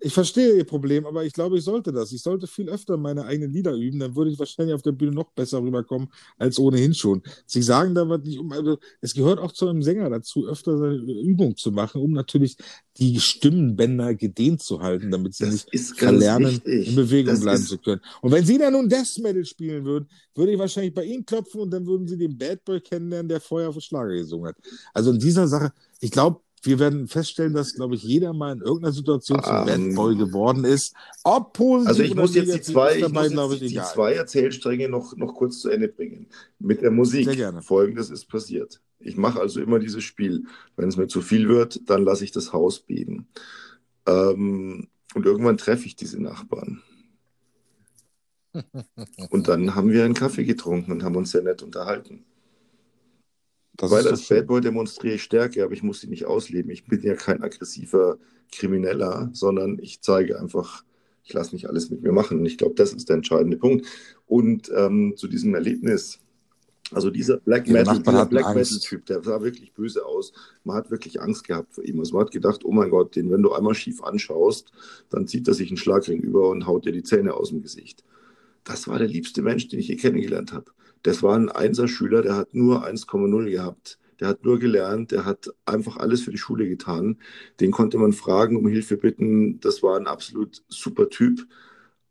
Ich 0.00 0.12
verstehe 0.12 0.56
Ihr 0.56 0.64
Problem, 0.64 1.06
aber 1.06 1.24
ich 1.24 1.32
glaube, 1.32 1.58
ich 1.58 1.64
sollte 1.64 1.92
das. 1.92 2.12
Ich 2.12 2.22
sollte 2.22 2.46
viel 2.46 2.68
öfter 2.68 2.96
meine 2.96 3.24
eigenen 3.24 3.50
Lieder 3.50 3.72
üben, 3.74 3.98
dann 3.98 4.14
würde 4.14 4.30
ich 4.30 4.38
wahrscheinlich 4.38 4.74
auf 4.74 4.82
der 4.82 4.92
Bühne 4.92 5.12
noch 5.12 5.30
besser 5.32 5.62
rüberkommen 5.62 6.08
als 6.36 6.58
ohnehin 6.58 6.94
schon. 6.94 7.22
Sie 7.46 7.62
sagen 7.62 7.94
da 7.94 8.08
was 8.08 8.22
nicht 8.22 8.38
um, 8.38 8.52
also 8.52 8.78
es 9.00 9.14
gehört 9.14 9.38
auch 9.38 9.52
zu 9.52 9.68
einem 9.68 9.82
Sänger 9.82 10.08
dazu, 10.10 10.46
öfter 10.46 10.78
seine 10.78 10.96
Übung 10.96 11.56
zu 11.56 11.72
machen, 11.72 12.00
um 12.00 12.12
natürlich 12.12 12.56
die 12.98 13.18
Stimmenbänder 13.20 14.14
gedehnt 14.14 14.62
zu 14.62 14.80
halten, 14.80 15.10
damit 15.10 15.34
sie 15.34 15.44
das 15.44 15.66
nicht 15.72 15.96
verlernen, 15.96 16.52
wichtig. 16.52 16.88
in 16.88 16.94
Bewegung 16.96 17.34
das 17.34 17.40
bleiben 17.40 17.62
zu 17.62 17.78
können. 17.78 18.00
Und 18.22 18.32
wenn 18.32 18.44
Sie 18.44 18.58
dann 18.58 18.72
nun 18.72 18.88
Death 18.88 19.18
Metal 19.18 19.44
spielen 19.44 19.84
würden, 19.84 20.08
würde 20.34 20.52
ich 20.52 20.58
wahrscheinlich 20.58 20.94
bei 20.94 21.04
Ihnen 21.04 21.24
klopfen 21.24 21.60
und 21.60 21.70
dann 21.70 21.86
würden 21.86 22.06
Sie 22.06 22.18
den 22.18 22.36
Bad 22.36 22.64
Boy 22.64 22.80
kennenlernen, 22.80 23.28
der 23.28 23.40
vorher 23.40 23.68
auf 23.68 23.80
Schlager 23.80 24.14
gesungen 24.14 24.48
hat. 24.48 24.56
Also 24.92 25.10
in 25.12 25.18
dieser 25.18 25.46
Sache, 25.46 25.72
ich 26.00 26.10
glaube, 26.10 26.40
wir 26.62 26.78
werden 26.78 27.08
feststellen, 27.08 27.54
dass, 27.54 27.74
glaube 27.74 27.94
ich, 27.94 28.02
jeder 28.02 28.32
mal 28.32 28.52
in 28.52 28.60
irgendeiner 28.60 28.92
Situation 28.92 29.42
zum 29.42 29.56
um, 29.56 29.66
Bad 29.66 29.94
Boy 29.94 30.16
geworden 30.16 30.64
ist. 30.64 30.94
Ob 31.24 31.52
positiv 31.52 31.88
also 31.88 32.02
ich 32.02 32.14
muss 32.14 32.34
jetzt 32.34 32.54
die 32.54 32.60
zwei, 32.60 33.00
dabei, 33.00 33.26
ich 33.26 33.34
muss 33.34 33.52
jetzt 33.52 33.62
die, 33.62 33.68
die 33.68 33.80
zwei 33.80 34.14
Erzählstränge 34.14 34.88
noch, 34.88 35.16
noch 35.16 35.34
kurz 35.34 35.60
zu 35.60 35.70
Ende 35.70 35.88
bringen. 35.88 36.26
Mit 36.58 36.82
der 36.82 36.90
Musik. 36.90 37.24
Sehr 37.24 37.36
gerne. 37.36 37.62
Folgendes 37.62 38.10
ist 38.10 38.26
passiert. 38.26 38.80
Ich 39.00 39.16
mache 39.16 39.40
also 39.40 39.60
immer 39.60 39.78
dieses 39.78 40.04
Spiel. 40.04 40.44
Wenn 40.76 40.88
es 40.88 40.96
mir 40.96 41.06
zu 41.06 41.20
viel 41.20 41.48
wird, 41.48 41.88
dann 41.88 42.02
lasse 42.02 42.24
ich 42.24 42.32
das 42.32 42.52
Haus 42.52 42.80
beben. 42.80 43.28
Ähm, 44.06 44.88
und 45.14 45.26
irgendwann 45.26 45.56
treffe 45.56 45.86
ich 45.86 45.96
diese 45.96 46.20
Nachbarn. 46.20 46.82
und 49.30 49.48
dann 49.48 49.74
haben 49.74 49.90
wir 49.90 50.04
einen 50.04 50.14
Kaffee 50.14 50.44
getrunken 50.44 50.92
und 50.92 51.02
haben 51.04 51.16
uns 51.16 51.30
sehr 51.30 51.42
nett 51.42 51.62
unterhalten. 51.62 52.24
Das 53.78 53.92
Weil 53.92 54.08
als 54.08 54.26
Bad 54.28 54.48
Boy 54.48 54.60
demonstriere 54.60 55.14
ich 55.14 55.22
Stärke, 55.22 55.62
aber 55.62 55.72
ich 55.72 55.84
muss 55.84 56.00
sie 56.00 56.08
nicht 56.08 56.26
ausleben. 56.26 56.70
Ich 56.72 56.84
bin 56.86 57.00
ja 57.00 57.14
kein 57.14 57.42
aggressiver 57.42 58.18
Krimineller, 58.50 59.30
sondern 59.32 59.78
ich 59.80 60.00
zeige 60.00 60.38
einfach, 60.40 60.82
ich 61.22 61.32
lasse 61.32 61.54
nicht 61.54 61.68
alles 61.68 61.88
mit 61.88 62.02
mir 62.02 62.10
machen. 62.10 62.40
Und 62.40 62.46
ich 62.46 62.58
glaube, 62.58 62.74
das 62.74 62.92
ist 62.92 63.08
der 63.08 63.16
entscheidende 63.16 63.56
Punkt. 63.56 63.86
Und 64.26 64.68
ähm, 64.74 65.14
zu 65.16 65.28
diesem 65.28 65.54
Erlebnis, 65.54 66.18
also 66.90 67.10
dieser 67.10 67.36
Black 67.36 67.68
Metal, 67.68 68.02
dieser 68.02 68.26
Black 68.26 68.52
Metal 68.52 68.78
Typ, 68.80 69.06
der 69.06 69.22
sah 69.22 69.40
wirklich 69.42 69.72
böse 69.72 70.04
aus. 70.04 70.32
Man 70.64 70.76
hat 70.76 70.90
wirklich 70.90 71.20
Angst 71.20 71.46
gehabt 71.46 71.72
vor 71.72 71.84
ihm. 71.84 72.00
Also 72.00 72.14
man 72.14 72.24
hat 72.24 72.32
gedacht, 72.32 72.64
oh 72.64 72.72
mein 72.72 72.90
Gott, 72.90 73.14
den, 73.14 73.30
wenn 73.30 73.42
du 73.42 73.52
einmal 73.52 73.74
schief 73.74 74.02
anschaust, 74.02 74.72
dann 75.08 75.28
zieht 75.28 75.46
er 75.46 75.54
sich 75.54 75.68
einen 75.68 75.76
Schlagring 75.76 76.20
über 76.20 76.48
und 76.48 76.66
haut 76.66 76.84
dir 76.84 76.92
die 76.92 77.04
Zähne 77.04 77.32
aus 77.34 77.50
dem 77.50 77.62
Gesicht. 77.62 78.02
Das 78.64 78.88
war 78.88 78.98
der 78.98 79.06
liebste 79.06 79.40
Mensch, 79.40 79.68
den 79.68 79.78
ich 79.78 79.86
je 79.86 79.94
kennengelernt 79.94 80.52
habe. 80.52 80.72
Das 81.02 81.22
war 81.22 81.36
ein 81.36 81.48
Einser-Schüler, 81.48 82.22
der 82.22 82.36
hat 82.36 82.54
nur 82.54 82.86
1,0 82.86 83.50
gehabt. 83.50 83.98
Der 84.20 84.28
hat 84.28 84.44
nur 84.44 84.58
gelernt, 84.58 85.12
der 85.12 85.24
hat 85.24 85.48
einfach 85.64 85.96
alles 85.96 86.22
für 86.22 86.32
die 86.32 86.38
Schule 86.38 86.68
getan. 86.68 87.18
Den 87.60 87.70
konnte 87.70 87.98
man 87.98 88.12
fragen, 88.12 88.56
um 88.56 88.66
Hilfe 88.66 88.96
bitten. 88.96 89.60
Das 89.60 89.82
war 89.82 89.96
ein 89.96 90.08
absolut 90.08 90.64
super 90.68 91.08
Typ. 91.08 91.46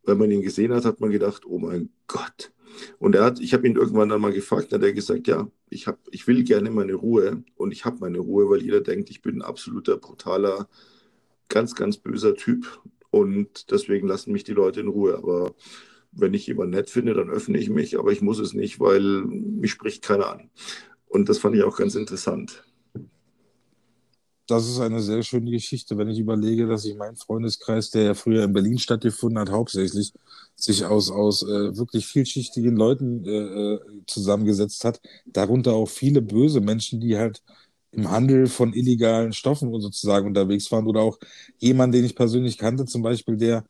Wenn 0.03 0.17
man 0.17 0.31
ihn 0.31 0.41
gesehen 0.41 0.73
hat, 0.73 0.85
hat 0.85 1.01
man 1.01 1.11
gedacht, 1.11 1.45
oh 1.45 1.59
mein 1.59 1.89
Gott. 2.07 2.53
Und 2.99 3.15
er 3.15 3.23
hat, 3.25 3.39
ich 3.39 3.53
habe 3.53 3.67
ihn 3.67 3.75
irgendwann 3.75 4.09
dann 4.09 4.21
mal 4.21 4.31
gefragt, 4.31 4.71
hat 4.71 4.83
er 4.83 4.93
gesagt, 4.93 5.27
ja, 5.27 5.49
ich, 5.69 5.87
hab, 5.87 5.99
ich 6.11 6.27
will 6.27 6.43
gerne 6.43 6.71
meine 6.71 6.93
Ruhe 6.93 7.43
und 7.55 7.71
ich 7.71 7.85
habe 7.85 7.97
meine 7.99 8.19
Ruhe, 8.19 8.49
weil 8.49 8.61
jeder 8.61 8.81
denkt, 8.81 9.09
ich 9.09 9.21
bin 9.21 9.37
ein 9.37 9.41
absoluter, 9.41 9.97
brutaler, 9.97 10.69
ganz, 11.49 11.75
ganz 11.75 11.97
böser 11.97 12.35
Typ 12.35 12.81
und 13.09 13.71
deswegen 13.71 14.07
lassen 14.07 14.31
mich 14.31 14.43
die 14.43 14.53
Leute 14.53 14.81
in 14.81 14.87
Ruhe. 14.87 15.17
Aber 15.17 15.55
wenn 16.17 16.33
ich 16.33 16.47
jemanden 16.47 16.75
nett 16.75 16.89
finde, 16.89 17.13
dann 17.13 17.29
öffne 17.29 17.57
ich 17.57 17.69
mich, 17.69 17.97
aber 17.97 18.11
ich 18.11 18.21
muss 18.21 18.39
es 18.39 18.53
nicht, 18.53 18.79
weil 18.79 19.01
mich 19.01 19.71
spricht 19.71 20.03
keiner 20.03 20.27
an. 20.27 20.49
Und 21.07 21.29
das 21.29 21.39
fand 21.39 21.55
ich 21.55 21.63
auch 21.63 21.77
ganz 21.77 21.95
interessant. 21.95 22.63
Das 24.47 24.65
ist 24.65 24.79
eine 24.79 25.01
sehr 25.01 25.23
schöne 25.23 25.51
Geschichte, 25.51 25.97
wenn 25.97 26.07
ich 26.07 26.19
überlege, 26.19 26.67
dass 26.67 26.83
sich 26.83 26.95
mein 26.95 27.17
Freundeskreis, 27.17 27.91
der 27.91 28.03
ja 28.03 28.13
früher 28.13 28.45
in 28.45 28.53
Berlin 28.53 28.79
stattgefunden 28.79 29.39
hat, 29.39 29.51
hauptsächlich 29.51 30.13
sich 30.55 30.85
aus, 30.85 31.11
aus 31.11 31.43
äh, 31.43 31.77
wirklich 31.77 32.07
vielschichtigen 32.07 32.77
Leuten 32.77 33.25
äh, 33.25 33.29
äh 33.29 33.79
zusammengesetzt 34.05 34.85
hat. 34.85 35.01
Darunter 35.25 35.73
auch 35.73 35.89
viele 35.89 36.21
böse 36.21 36.61
Menschen, 36.61 37.01
die 37.01 37.17
halt 37.17 37.43
im 37.91 38.09
Handel 38.09 38.47
von 38.47 38.73
illegalen 38.73 39.33
Stoffen 39.33 39.69
sozusagen 39.81 40.27
unterwegs 40.27 40.71
waren. 40.71 40.87
Oder 40.87 41.01
auch 41.01 41.19
jemand, 41.57 41.93
den 41.93 42.05
ich 42.05 42.15
persönlich 42.15 42.57
kannte, 42.57 42.85
zum 42.85 43.01
Beispiel, 43.01 43.35
der 43.35 43.65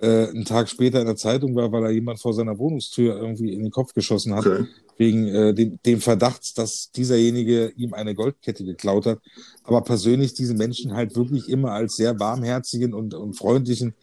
äh, 0.00 0.28
einen 0.28 0.44
Tag 0.44 0.68
später 0.68 1.00
in 1.00 1.06
der 1.06 1.16
Zeitung 1.16 1.54
war, 1.54 1.70
weil 1.72 1.84
er 1.84 1.90
jemand 1.90 2.20
vor 2.20 2.34
seiner 2.34 2.58
Wohnungstür 2.58 3.16
irgendwie 3.16 3.52
in 3.52 3.62
den 3.62 3.70
Kopf 3.70 3.94
geschossen 3.94 4.34
hat, 4.34 4.46
okay. 4.46 4.66
wegen 4.96 5.26
äh, 5.28 5.54
dem, 5.54 5.78
dem 5.84 6.00
Verdacht, 6.00 6.56
dass 6.58 6.90
dieserjenige 6.92 7.72
ihm 7.76 7.94
eine 7.94 8.14
Goldkette 8.14 8.64
geklaut 8.64 9.06
hat. 9.06 9.20
Aber 9.64 9.82
persönlich 9.82 10.34
diesen 10.34 10.56
Menschen 10.56 10.94
halt 10.94 11.16
wirklich 11.16 11.48
immer 11.48 11.72
als 11.72 11.96
sehr 11.96 12.18
warmherzigen 12.18 12.94
und, 12.94 13.14
und 13.14 13.34
freundlichen 13.34 13.94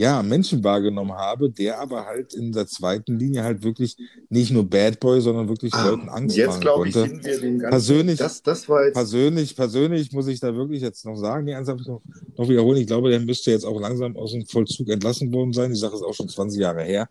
ja, 0.00 0.22
Menschen 0.22 0.64
wahrgenommen 0.64 1.12
habe, 1.12 1.50
der 1.50 1.78
aber 1.78 2.06
halt 2.06 2.32
in 2.32 2.52
der 2.52 2.66
zweiten 2.66 3.18
Linie 3.18 3.44
halt 3.44 3.62
wirklich 3.62 3.98
nicht 4.30 4.50
nur 4.50 4.64
Bad 4.64 4.98
Boy, 4.98 5.20
sondern 5.20 5.46
wirklich 5.46 5.74
ah, 5.74 5.90
Leuten 5.90 6.08
Angst 6.08 6.38
jetzt 6.38 6.46
machen 6.46 6.64
konnte. 6.64 6.86
Jetzt 6.86 6.94
glaube 6.94 7.06
ich, 7.06 7.12
sind 7.12 7.24
wir 7.26 7.40
den 7.40 7.58
ganzen, 7.58 7.70
persönlich, 7.70 8.18
das, 8.18 8.42
das 8.42 8.66
war 8.66 8.86
jetzt 8.86 8.94
persönlich, 8.94 9.54
persönlich 9.54 10.10
muss 10.12 10.26
ich 10.28 10.40
da 10.40 10.54
wirklich 10.54 10.80
jetzt 10.80 11.04
noch 11.04 11.16
sagen, 11.16 11.44
nee, 11.44 11.52
ernsthaft 11.52 11.86
noch, 11.86 12.00
noch 12.34 12.48
wiederholen. 12.48 12.78
Ich 12.78 12.86
glaube, 12.86 13.10
der 13.10 13.20
müsste 13.20 13.50
jetzt 13.50 13.66
auch 13.66 13.78
langsam 13.78 14.16
aus 14.16 14.32
dem 14.32 14.46
Vollzug 14.46 14.88
entlassen 14.88 15.30
worden 15.34 15.52
sein. 15.52 15.70
Die 15.70 15.78
Sache 15.78 15.96
ist 15.96 16.02
auch 16.02 16.14
schon 16.14 16.30
20 16.30 16.58
Jahre 16.58 16.82
her. 16.82 17.06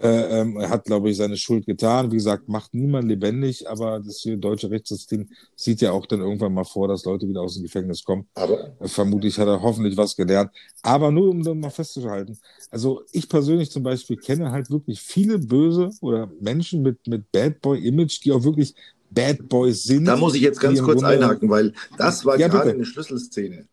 Äh, 0.00 0.40
ähm, 0.40 0.56
er 0.56 0.70
hat, 0.70 0.84
glaube 0.84 1.08
ich, 1.08 1.16
seine 1.16 1.36
Schuld 1.36 1.66
getan. 1.66 2.10
Wie 2.10 2.16
gesagt, 2.16 2.48
macht 2.48 2.74
niemand 2.74 3.08
lebendig, 3.08 3.68
aber 3.68 4.00
das 4.00 4.26
deutsche 4.38 4.70
Rechtssystem 4.70 5.28
sieht 5.54 5.80
ja 5.80 5.92
auch 5.92 6.06
dann 6.06 6.20
irgendwann 6.20 6.52
mal 6.52 6.64
vor, 6.64 6.88
dass 6.88 7.04
Leute 7.04 7.28
wieder 7.28 7.42
aus 7.42 7.54
dem 7.54 7.62
Gefängnis 7.62 8.02
kommen. 8.02 8.26
Aber 8.34 8.72
äh, 8.80 8.88
vermutlich 8.88 9.38
hat 9.38 9.46
er 9.46 9.62
hoffentlich 9.62 9.96
was 9.96 10.16
gelernt. 10.16 10.50
Aber 10.82 11.10
nur 11.12 11.30
um 11.30 11.42
dann 11.42 11.60
mal 11.60 11.70
festzuhalten, 11.70 12.36
also 12.70 13.02
ich 13.12 13.28
persönlich 13.28 13.70
zum 13.70 13.84
Beispiel 13.84 14.16
kenne 14.16 14.50
halt 14.50 14.68
wirklich 14.70 15.00
viele 15.00 15.38
böse 15.38 15.90
oder 16.00 16.28
Menschen 16.40 16.82
mit, 16.82 17.06
mit 17.06 17.30
Bad 17.30 17.60
Boy-Image, 17.60 18.24
die 18.24 18.32
auch 18.32 18.42
wirklich 18.42 18.74
Bad 19.10 19.48
Boys 19.48 19.84
sind. 19.84 20.06
Da 20.06 20.16
muss 20.16 20.34
ich 20.34 20.42
jetzt 20.42 20.60
ganz 20.60 20.82
kurz 20.82 21.04
einhaken, 21.04 21.48
weil 21.48 21.72
das 21.96 22.24
war 22.24 22.36
ja, 22.36 22.48
gerade 22.48 22.64
bitte. 22.64 22.76
eine 22.76 22.84
Schlüsselszene 22.84 23.66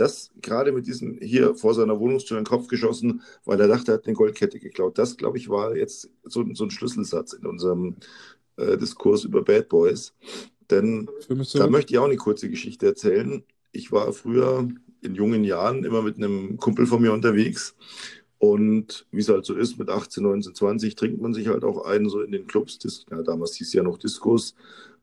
das 0.00 0.30
gerade 0.40 0.72
mit 0.72 0.86
diesem 0.86 1.18
hier 1.20 1.54
vor 1.54 1.74
seiner 1.74 1.98
Wohnungstür 1.98 2.38
in 2.38 2.44
den 2.44 2.48
Kopf 2.48 2.68
geschossen, 2.68 3.22
weil 3.44 3.60
er 3.60 3.68
dachte, 3.68 3.92
er 3.92 3.98
hat 3.98 4.06
eine 4.06 4.14
Goldkette 4.14 4.58
geklaut. 4.58 4.98
Das, 4.98 5.16
glaube 5.16 5.38
ich, 5.38 5.48
war 5.48 5.76
jetzt 5.76 6.10
so, 6.24 6.44
so 6.54 6.64
ein 6.64 6.70
Schlüsselsatz 6.70 7.32
in 7.32 7.46
unserem 7.46 7.96
äh, 8.56 8.76
Diskurs 8.76 9.24
über 9.24 9.42
Bad 9.42 9.68
Boys. 9.68 10.14
Denn 10.70 11.08
da 11.54 11.66
möchte 11.68 11.92
ich 11.92 11.98
auch 11.98 12.04
eine 12.04 12.16
kurze 12.16 12.50
Geschichte 12.50 12.86
erzählen. 12.86 13.42
Ich 13.72 13.90
war 13.92 14.12
früher 14.12 14.68
in 15.00 15.14
jungen 15.14 15.44
Jahren 15.44 15.84
immer 15.84 16.02
mit 16.02 16.16
einem 16.16 16.58
Kumpel 16.58 16.86
von 16.86 17.00
mir 17.00 17.12
unterwegs. 17.12 17.74
Und 18.38 19.06
wie 19.10 19.20
es 19.20 19.28
halt 19.28 19.44
so 19.44 19.54
ist, 19.54 19.78
mit 19.78 19.88
18, 19.88 20.22
19, 20.22 20.54
20 20.54 20.94
trinkt 20.94 21.20
man 21.20 21.34
sich 21.34 21.48
halt 21.48 21.64
auch 21.64 21.84
ein, 21.84 22.08
so 22.08 22.20
in 22.20 22.32
den 22.32 22.46
Clubs. 22.46 22.78
Ja, 23.10 23.22
damals 23.22 23.56
hieß 23.56 23.66
es 23.66 23.72
ja 23.72 23.82
noch 23.82 23.98
Diskos. 23.98 24.54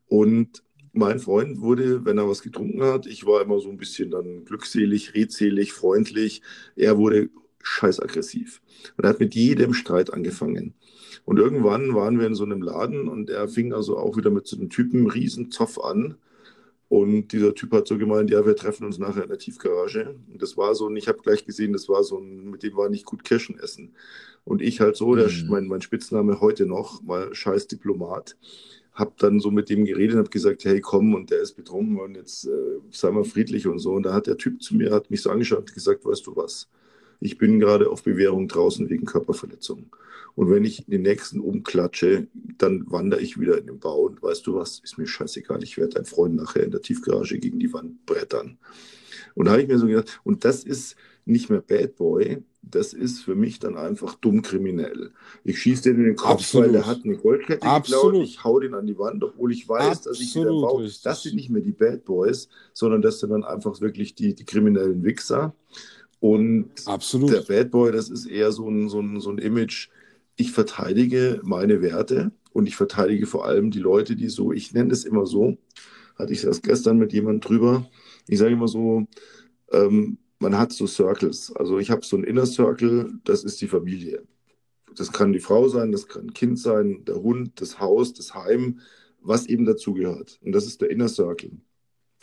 Und 0.07 0.63
mein 0.95 1.19
Freund 1.19 1.61
wurde, 1.61 2.05
wenn 2.05 2.17
er 2.17 2.29
was 2.29 2.41
getrunken 2.41 2.83
hat, 2.83 3.05
ich 3.05 3.25
war 3.25 3.41
immer 3.41 3.59
so 3.59 3.69
ein 3.69 3.77
bisschen 3.77 4.11
dann 4.11 4.45
glückselig, 4.45 5.13
redselig, 5.13 5.73
freundlich. 5.73 6.41
Er 6.75 6.97
wurde 6.97 7.29
scheißaggressiv. 7.61 8.61
Und 8.97 9.03
er 9.03 9.09
hat 9.09 9.19
mit 9.19 9.35
jedem 9.35 9.73
Streit 9.73 10.13
angefangen. 10.13 10.73
Und 11.25 11.39
irgendwann 11.39 11.93
waren 11.95 12.19
wir 12.19 12.27
in 12.27 12.35
so 12.35 12.43
einem 12.43 12.61
Laden 12.61 13.07
und 13.07 13.29
er 13.29 13.47
fing 13.47 13.73
also 13.73 13.97
auch 13.97 14.15
wieder 14.15 14.29
mit 14.29 14.47
so 14.47 14.57
einem 14.57 14.69
Typen 14.69 14.99
einen 15.01 15.09
riesen 15.09 15.51
Zoff 15.51 15.83
an. 15.83 16.15
Und 16.87 17.31
dieser 17.31 17.55
Typ 17.55 17.71
hat 17.73 17.87
so 17.87 17.97
gemeint, 17.97 18.29
ja, 18.29 18.45
wir 18.45 18.55
treffen 18.55 18.85
uns 18.85 18.99
nachher 18.99 19.23
in 19.23 19.29
der 19.29 19.39
Tiefgarage. 19.39 20.15
Und 20.31 20.41
das 20.41 20.55
war 20.55 20.75
so, 20.75 20.85
und 20.85 20.95
ich 20.97 21.07
habe 21.07 21.17
gleich 21.23 21.45
gesehen, 21.45 21.73
das 21.73 21.89
war 21.89 22.03
so 22.03 22.19
ein, 22.19 22.51
mit 22.51 22.63
dem 22.63 22.77
war 22.77 22.89
nicht 22.89 23.05
gut 23.05 23.23
Kirschen 23.23 23.59
essen. 23.59 23.95
Und 24.43 24.61
ich 24.61 24.79
halt 24.79 24.95
so, 24.95 25.13
mhm. 25.13 25.17
der, 25.17 25.29
mein, 25.47 25.67
mein 25.67 25.81
Spitzname 25.81 26.39
heute 26.39 26.67
noch, 26.67 27.01
mal 27.01 27.33
scheiß 27.33 27.67
Diplomat 27.67 28.37
habe 28.95 29.13
dann 29.17 29.39
so 29.39 29.51
mit 29.51 29.69
dem 29.69 29.85
geredet 29.85 30.13
und 30.13 30.19
habe 30.19 30.29
gesagt, 30.29 30.65
hey, 30.65 30.79
komm, 30.79 31.13
und 31.13 31.29
der 31.29 31.41
ist 31.41 31.53
betrunken 31.53 31.99
und 31.99 32.15
jetzt 32.15 32.47
äh, 32.47 32.79
sei 32.91 33.11
mal 33.11 33.25
friedlich 33.25 33.67
und 33.67 33.79
so. 33.79 33.93
Und 33.93 34.03
da 34.03 34.13
hat 34.13 34.27
der 34.27 34.37
Typ 34.37 34.61
zu 34.63 34.75
mir, 34.75 34.91
hat 34.91 35.11
mich 35.11 35.21
so 35.21 35.29
angeschaut 35.29 35.59
und 35.59 35.73
gesagt, 35.73 36.05
weißt 36.05 36.25
du 36.25 36.35
was, 36.35 36.69
ich 37.19 37.37
bin 37.37 37.59
gerade 37.59 37.89
auf 37.89 38.03
Bewährung 38.03 38.47
draußen 38.47 38.89
wegen 38.89 39.05
Körperverletzung. 39.05 39.87
Und 40.35 40.49
wenn 40.49 40.65
ich 40.65 40.85
den 40.85 41.01
nächsten 41.01 41.39
umklatsche, 41.39 42.27
dann 42.57 42.85
wandere 42.89 43.21
ich 43.21 43.39
wieder 43.39 43.57
in 43.57 43.67
den 43.67 43.79
Bau 43.79 44.01
und 44.01 44.21
weißt 44.21 44.47
du 44.47 44.55
was, 44.55 44.79
ist 44.79 44.97
mir 44.97 45.07
scheißegal, 45.07 45.63
ich 45.63 45.77
werde 45.77 45.95
deinen 45.95 46.05
Freund 46.05 46.35
nachher 46.35 46.63
in 46.63 46.71
der 46.71 46.81
Tiefgarage 46.81 47.37
gegen 47.39 47.59
die 47.59 47.71
Wand 47.73 48.05
brettern. 48.05 48.57
Und 49.33 49.45
da 49.45 49.51
habe 49.51 49.61
ich 49.61 49.67
mir 49.67 49.77
so 49.77 49.87
gedacht, 49.87 50.19
und 50.23 50.45
das 50.45 50.63
ist 50.63 50.95
nicht 51.25 51.49
mehr 51.49 51.61
Bad 51.61 51.95
Boy, 51.95 52.43
das 52.69 52.93
ist 52.93 53.21
für 53.21 53.35
mich 53.35 53.59
dann 53.59 53.77
einfach 53.77 54.15
dumm 54.15 54.41
kriminell. 54.41 55.11
Ich 55.43 55.59
schieße 55.59 55.83
den 55.83 55.97
in 55.97 56.03
den 56.05 56.15
Kopf, 56.15 56.31
Absolut. 56.31 56.67
weil 56.67 56.73
der 56.73 56.87
hat 56.87 57.01
eine 57.03 57.17
Goldkette 57.17 57.65
Absolut. 57.65 58.13
geklaut, 58.13 58.27
ich 58.27 58.43
hau 58.43 58.59
den 58.59 58.73
an 58.73 58.87
die 58.87 58.97
Wand, 58.97 59.23
obwohl 59.23 59.51
ich 59.51 59.67
weiß, 59.67 59.97
Absolut, 59.97 60.05
dass 60.05 60.21
ich 60.21 60.35
wieder 60.35 60.49
baue. 60.49 60.89
Das 61.03 61.23
sind 61.23 61.35
nicht 61.35 61.49
mehr 61.49 61.61
die 61.61 61.71
Bad 61.71 62.05
Boys, 62.05 62.49
sondern 62.73 63.01
das 63.01 63.19
sind 63.19 63.29
dann 63.31 63.43
einfach 63.43 63.79
wirklich 63.81 64.15
die, 64.15 64.33
die 64.33 64.45
kriminellen 64.45 65.03
Wichser. 65.03 65.53
Und 66.19 66.69
Absolut. 66.85 67.31
der 67.31 67.41
Bad 67.41 67.71
Boy, 67.71 67.91
das 67.91 68.09
ist 68.09 68.25
eher 68.25 68.51
so 68.51 68.67
ein, 68.69 68.89
so, 68.89 68.99
ein, 68.99 69.19
so 69.19 69.29
ein 69.29 69.37
Image, 69.37 69.89
ich 70.35 70.51
verteidige 70.51 71.39
meine 71.43 71.81
Werte 71.81 72.31
und 72.51 72.67
ich 72.67 72.75
verteidige 72.75 73.27
vor 73.27 73.45
allem 73.45 73.71
die 73.71 73.79
Leute, 73.79 74.15
die 74.15 74.29
so, 74.29 74.51
ich 74.51 74.73
nenne 74.73 74.91
es 74.91 75.05
immer 75.05 75.25
so, 75.25 75.57
hatte 76.17 76.33
ich 76.33 76.41
das 76.41 76.61
gestern 76.61 76.97
mit 76.97 77.13
jemandem 77.13 77.41
drüber, 77.41 77.89
ich 78.27 78.39
sage 78.39 78.53
immer 78.53 78.67
so, 78.67 79.05
ähm, 79.71 80.17
man 80.45 80.59
hat 80.59 80.71
so 80.71 80.85
Circles. 80.85 81.51
Also 81.55 81.79
ich 81.79 81.89
habe 81.89 82.05
so 82.05 82.15
ein 82.15 82.23
Inner 82.23 82.45
Circle, 82.45 83.13
das 83.23 83.43
ist 83.43 83.59
die 83.61 83.67
Familie. 83.67 84.21
Das 84.95 85.11
kann 85.11 85.33
die 85.33 85.39
Frau 85.39 85.67
sein, 85.69 85.91
das 85.91 86.07
kann 86.07 86.27
ein 86.27 86.33
Kind 86.33 86.59
sein, 86.59 87.03
der 87.05 87.15
Hund, 87.15 87.59
das 87.59 87.79
Haus, 87.79 88.13
das 88.13 88.35
Heim, 88.35 88.79
was 89.21 89.47
eben 89.47 89.65
dazugehört. 89.65 90.39
Und 90.43 90.51
das 90.51 90.67
ist 90.67 90.81
der 90.81 90.91
Inner 90.91 91.09
Circle. 91.09 91.49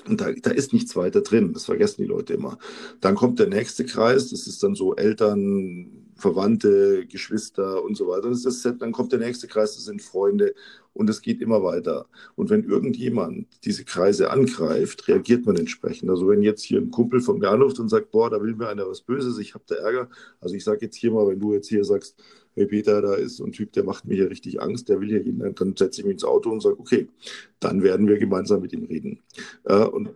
Und 0.06 0.20
da, 0.20 0.30
da 0.30 0.50
ist 0.50 0.72
nichts 0.72 0.94
weiter 0.94 1.22
drin. 1.22 1.52
Das 1.52 1.64
vergessen 1.64 2.02
die 2.02 2.08
Leute 2.08 2.34
immer. 2.34 2.58
Dann 3.00 3.16
kommt 3.16 3.40
der 3.40 3.48
nächste 3.48 3.84
Kreis. 3.84 4.30
Das 4.30 4.46
ist 4.46 4.62
dann 4.62 4.76
so 4.76 4.94
Eltern, 4.94 6.11
Verwandte, 6.22 7.04
Geschwister 7.06 7.82
und 7.82 7.96
so 7.96 8.06
weiter. 8.06 8.30
Das 8.30 8.44
ist, 8.44 8.64
dann 8.78 8.92
kommt 8.92 9.12
der 9.12 9.18
nächste 9.18 9.48
Kreis. 9.48 9.74
Das 9.74 9.84
sind 9.84 10.00
Freunde. 10.00 10.54
Und 10.94 11.10
es 11.10 11.20
geht 11.20 11.40
immer 11.40 11.62
weiter. 11.62 12.06
Und 12.36 12.50
wenn 12.50 12.64
irgendjemand 12.64 13.46
diese 13.64 13.84
Kreise 13.84 14.30
angreift, 14.30 15.08
reagiert 15.08 15.46
man 15.46 15.56
entsprechend. 15.56 16.10
Also 16.10 16.28
wenn 16.28 16.42
jetzt 16.42 16.62
hier 16.62 16.80
ein 16.80 16.90
Kumpel 16.90 17.20
von 17.20 17.38
mir 17.38 17.50
anruft 17.50 17.80
und 17.80 17.88
sagt, 17.88 18.10
boah, 18.10 18.30
da 18.30 18.40
will 18.42 18.54
mir 18.54 18.68
einer 18.68 18.88
was 18.88 19.00
Böses, 19.00 19.38
ich 19.38 19.54
habe 19.54 19.64
da 19.66 19.74
Ärger. 19.76 20.08
Also 20.40 20.54
ich 20.54 20.64
sage 20.64 20.82
jetzt 20.82 20.96
hier 20.96 21.10
mal, 21.10 21.26
wenn 21.26 21.40
du 21.40 21.54
jetzt 21.54 21.68
hier 21.68 21.84
sagst, 21.84 22.22
hey 22.54 22.66
Peter, 22.66 23.00
da 23.00 23.14
ist 23.14 23.36
so 23.36 23.44
ein 23.44 23.52
Typ, 23.52 23.72
der 23.72 23.84
macht 23.84 24.04
mir 24.04 24.14
hier 24.14 24.30
richtig 24.30 24.60
Angst, 24.60 24.88
der 24.88 25.00
will 25.00 25.08
hier 25.08 25.22
jeden, 25.22 25.54
dann 25.54 25.76
setze 25.76 26.00
ich 26.00 26.04
mich 26.04 26.14
ins 26.14 26.24
Auto 26.24 26.50
und 26.50 26.60
sage, 26.60 26.78
okay, 26.78 27.08
dann 27.58 27.82
werden 27.82 28.06
wir 28.06 28.18
gemeinsam 28.18 28.60
mit 28.60 28.72
ihm 28.74 28.84
reden. 28.84 29.20
Äh, 29.64 29.84
und 29.84 30.10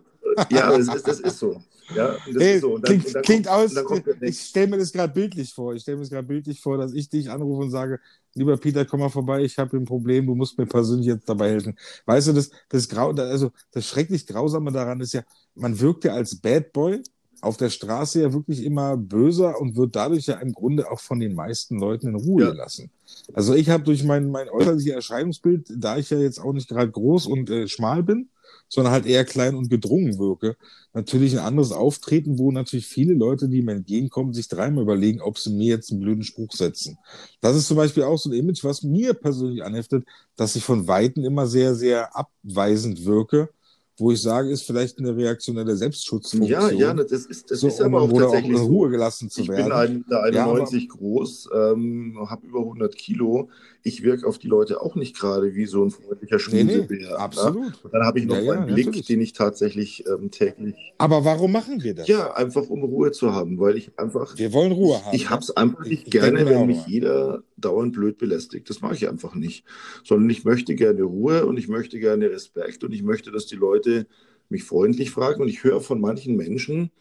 ja, 0.51 0.69
das 0.77 0.93
ist, 0.93 1.07
das 1.07 1.19
ist 1.19 1.39
so. 1.39 1.61
Ja, 1.95 2.17
hey, 2.37 2.59
so. 2.59 2.77
dann, 2.77 2.99
klingt, 2.99 3.15
dann 3.15 3.23
klingt 3.23 3.45
kommt, 3.47 4.07
aus, 4.07 4.15
ich 4.21 4.39
stelle 4.41 4.67
mir 4.67 4.77
das 4.77 4.91
gerade 4.91 5.13
bildlich 5.13 5.53
vor. 5.53 5.73
Ich 5.73 5.83
stelle 5.83 5.97
mir 5.97 6.03
das 6.03 6.09
gerade 6.09 6.27
bildlich 6.27 6.59
vor, 6.59 6.77
dass 6.77 6.93
ich 6.93 7.09
dich 7.09 7.29
anrufe 7.29 7.63
und 7.63 7.71
sage, 7.71 7.99
lieber 8.33 8.57
Peter, 8.57 8.85
komm 8.85 8.99
mal 8.99 9.09
vorbei, 9.09 9.43
ich 9.43 9.57
habe 9.57 9.77
ein 9.77 9.85
Problem, 9.85 10.25
du 10.25 10.35
musst 10.35 10.57
mir 10.57 10.65
persönlich 10.65 11.07
jetzt 11.07 11.29
dabei 11.29 11.51
helfen. 11.51 11.77
Weißt 12.05 12.27
du, 12.27 12.33
das, 12.33 12.51
das, 12.69 12.89
Grau, 12.89 13.11
also 13.11 13.51
das 13.71 13.87
schrecklich 13.87 14.27
Grausame 14.27 14.71
daran 14.71 14.99
ist 14.99 15.13
ja, 15.13 15.23
man 15.55 15.79
wirkt 15.79 16.03
ja 16.03 16.13
als 16.13 16.35
Bad 16.35 16.73
Boy 16.73 17.01
auf 17.41 17.57
der 17.57 17.69
Straße 17.69 18.21
ja 18.21 18.33
wirklich 18.33 18.63
immer 18.63 18.97
böser 18.97 19.59
und 19.59 19.75
wird 19.75 19.95
dadurch 19.95 20.25
ja 20.25 20.35
im 20.35 20.53
Grunde 20.53 20.91
auch 20.91 20.99
von 20.99 21.19
den 21.19 21.35
meisten 21.35 21.79
Leuten 21.79 22.07
in 22.07 22.15
Ruhe 22.15 22.43
ja. 22.43 22.51
gelassen. 22.51 22.89
Also 23.33 23.53
ich 23.53 23.69
habe 23.69 23.83
durch 23.83 24.03
mein, 24.03 24.29
mein 24.29 24.49
äußerliches 24.49 24.93
Erscheinungsbild, 24.93 25.71
da 25.77 25.97
ich 25.97 26.09
ja 26.09 26.17
jetzt 26.17 26.39
auch 26.39 26.53
nicht 26.53 26.67
gerade 26.67 26.91
groß 26.91 27.27
und 27.27 27.49
äh, 27.49 27.67
schmal 27.67 28.03
bin, 28.03 28.29
sondern 28.69 28.93
halt 28.93 29.05
eher 29.05 29.23
klein 29.23 29.55
und 29.55 29.69
gedrungen 29.69 30.17
wirke. 30.17 30.57
Natürlich 30.93 31.33
ein 31.33 31.45
anderes 31.45 31.71
Auftreten, 31.71 32.37
wo 32.37 32.51
natürlich 32.51 32.87
viele 32.87 33.13
Leute, 33.13 33.47
die 33.49 33.61
mir 33.61 33.73
entgegenkommen, 33.73 34.33
sich 34.33 34.47
dreimal 34.47 34.83
überlegen, 34.83 35.21
ob 35.21 35.37
sie 35.37 35.51
mir 35.51 35.67
jetzt 35.67 35.91
einen 35.91 36.01
blöden 36.01 36.23
Spruch 36.23 36.51
setzen. 36.53 36.97
Das 37.39 37.55
ist 37.55 37.67
zum 37.67 37.77
Beispiel 37.77 38.03
auch 38.03 38.17
so 38.17 38.29
ein 38.29 38.33
Image, 38.33 38.63
was 38.63 38.83
mir 38.83 39.13
persönlich 39.13 39.63
anheftet, 39.63 40.05
dass 40.35 40.55
ich 40.55 40.63
von 40.63 40.87
Weitem 40.87 41.23
immer 41.23 41.47
sehr, 41.47 41.75
sehr 41.75 42.15
abweisend 42.15 43.05
wirke 43.05 43.49
wo 43.97 44.11
ich 44.11 44.21
sage, 44.21 44.51
ist 44.51 44.61
vielleicht 44.61 44.99
eine 44.99 45.15
reaktionelle 45.15 45.75
Selbstschutzfunktion. 45.75 46.49
Ja, 46.49 46.69
ja, 46.69 46.93
das 46.93 47.25
ist, 47.25 47.49
das 47.49 47.61
so, 47.61 47.67
ist 47.67 47.81
aber 47.81 48.01
auch 48.01 48.13
tatsächlich 48.13 48.55
auch 48.55 48.61
in 48.61 48.67
Ruhe 48.67 48.89
gelassen 48.89 49.29
zu 49.29 49.41
ich 49.41 49.49
werden. 49.49 49.99
Ich 49.99 50.05
bin 50.05 50.17
91 50.17 50.83
ja, 50.83 50.89
groß, 50.95 51.49
ähm, 51.53 52.17
habe 52.29 52.45
über 52.45 52.59
100 52.59 52.95
Kilo. 52.95 53.49
Ich 53.87 54.03
wirke 54.03 54.27
auf 54.27 54.37
die 54.37 54.47
Leute 54.47 54.81
auch 54.81 54.95
nicht 54.95 55.17
gerade 55.17 55.55
wie 55.55 55.65
so 55.65 55.83
ein 55.83 55.91
freundlicher 55.91 56.39
Schmusebär. 56.39 56.87
Nee, 56.89 57.05
nee, 57.05 57.13
absolut. 57.13 57.67
Ja? 57.67 57.73
Und 57.83 57.93
dann 57.93 58.03
habe 58.03 58.19
ich 58.19 58.25
noch 58.25 58.37
ja, 58.37 58.51
einen 58.51 58.65
Blick, 58.65 58.87
natürlich. 58.87 59.07
den 59.07 59.21
ich 59.21 59.33
tatsächlich 59.33 60.03
ähm, 60.07 60.29
täglich... 60.29 60.75
Aber 60.97 61.23
warum 61.23 61.53
machen 61.53 61.81
wir 61.83 61.95
das? 61.95 62.07
Ja, 62.07 62.33
einfach 62.33 62.67
um 62.69 62.83
Ruhe 62.83 63.11
zu 63.11 63.33
haben, 63.33 63.59
weil 63.59 63.77
ich 63.77 63.97
einfach... 63.97 64.37
Wir 64.37 64.51
wollen 64.51 64.73
Ruhe 64.73 65.03
haben. 65.03 65.15
Ich, 65.15 65.29
habe 65.29 65.41
es 65.41 65.55
einfach 65.55 65.85
nicht 65.85 66.07
ich, 66.07 66.11
gerne, 66.11 66.45
wenn 66.45 66.67
mich 66.67 66.85
jeder 66.85 67.43
dauernd 67.55 67.93
blöd 67.93 68.17
belästigt. 68.17 68.69
Das 68.69 68.81
mache 68.81 68.95
ich 68.95 69.07
einfach 69.07 69.33
nicht. 69.33 69.63
Sondern 70.03 70.29
ich 70.29 70.43
möchte 70.43 70.75
gerne 70.75 71.03
Ruhe 71.03 71.45
und 71.45 71.57
ich 71.57 71.69
möchte 71.69 71.99
gerne 71.99 72.29
Respekt 72.29 72.83
und 72.83 72.93
ich 72.93 73.03
möchte, 73.03 73.31
dass 73.31 73.45
die 73.45 73.55
Leute 73.55 74.07
mich 74.49 74.65
freundlich 74.65 75.11
fragen. 75.11 75.41
Und 75.41 75.47
ich 75.47 75.63
höre 75.63 75.79
von 75.79 76.01
manchen 76.01 76.35
Menschen, 76.35 76.91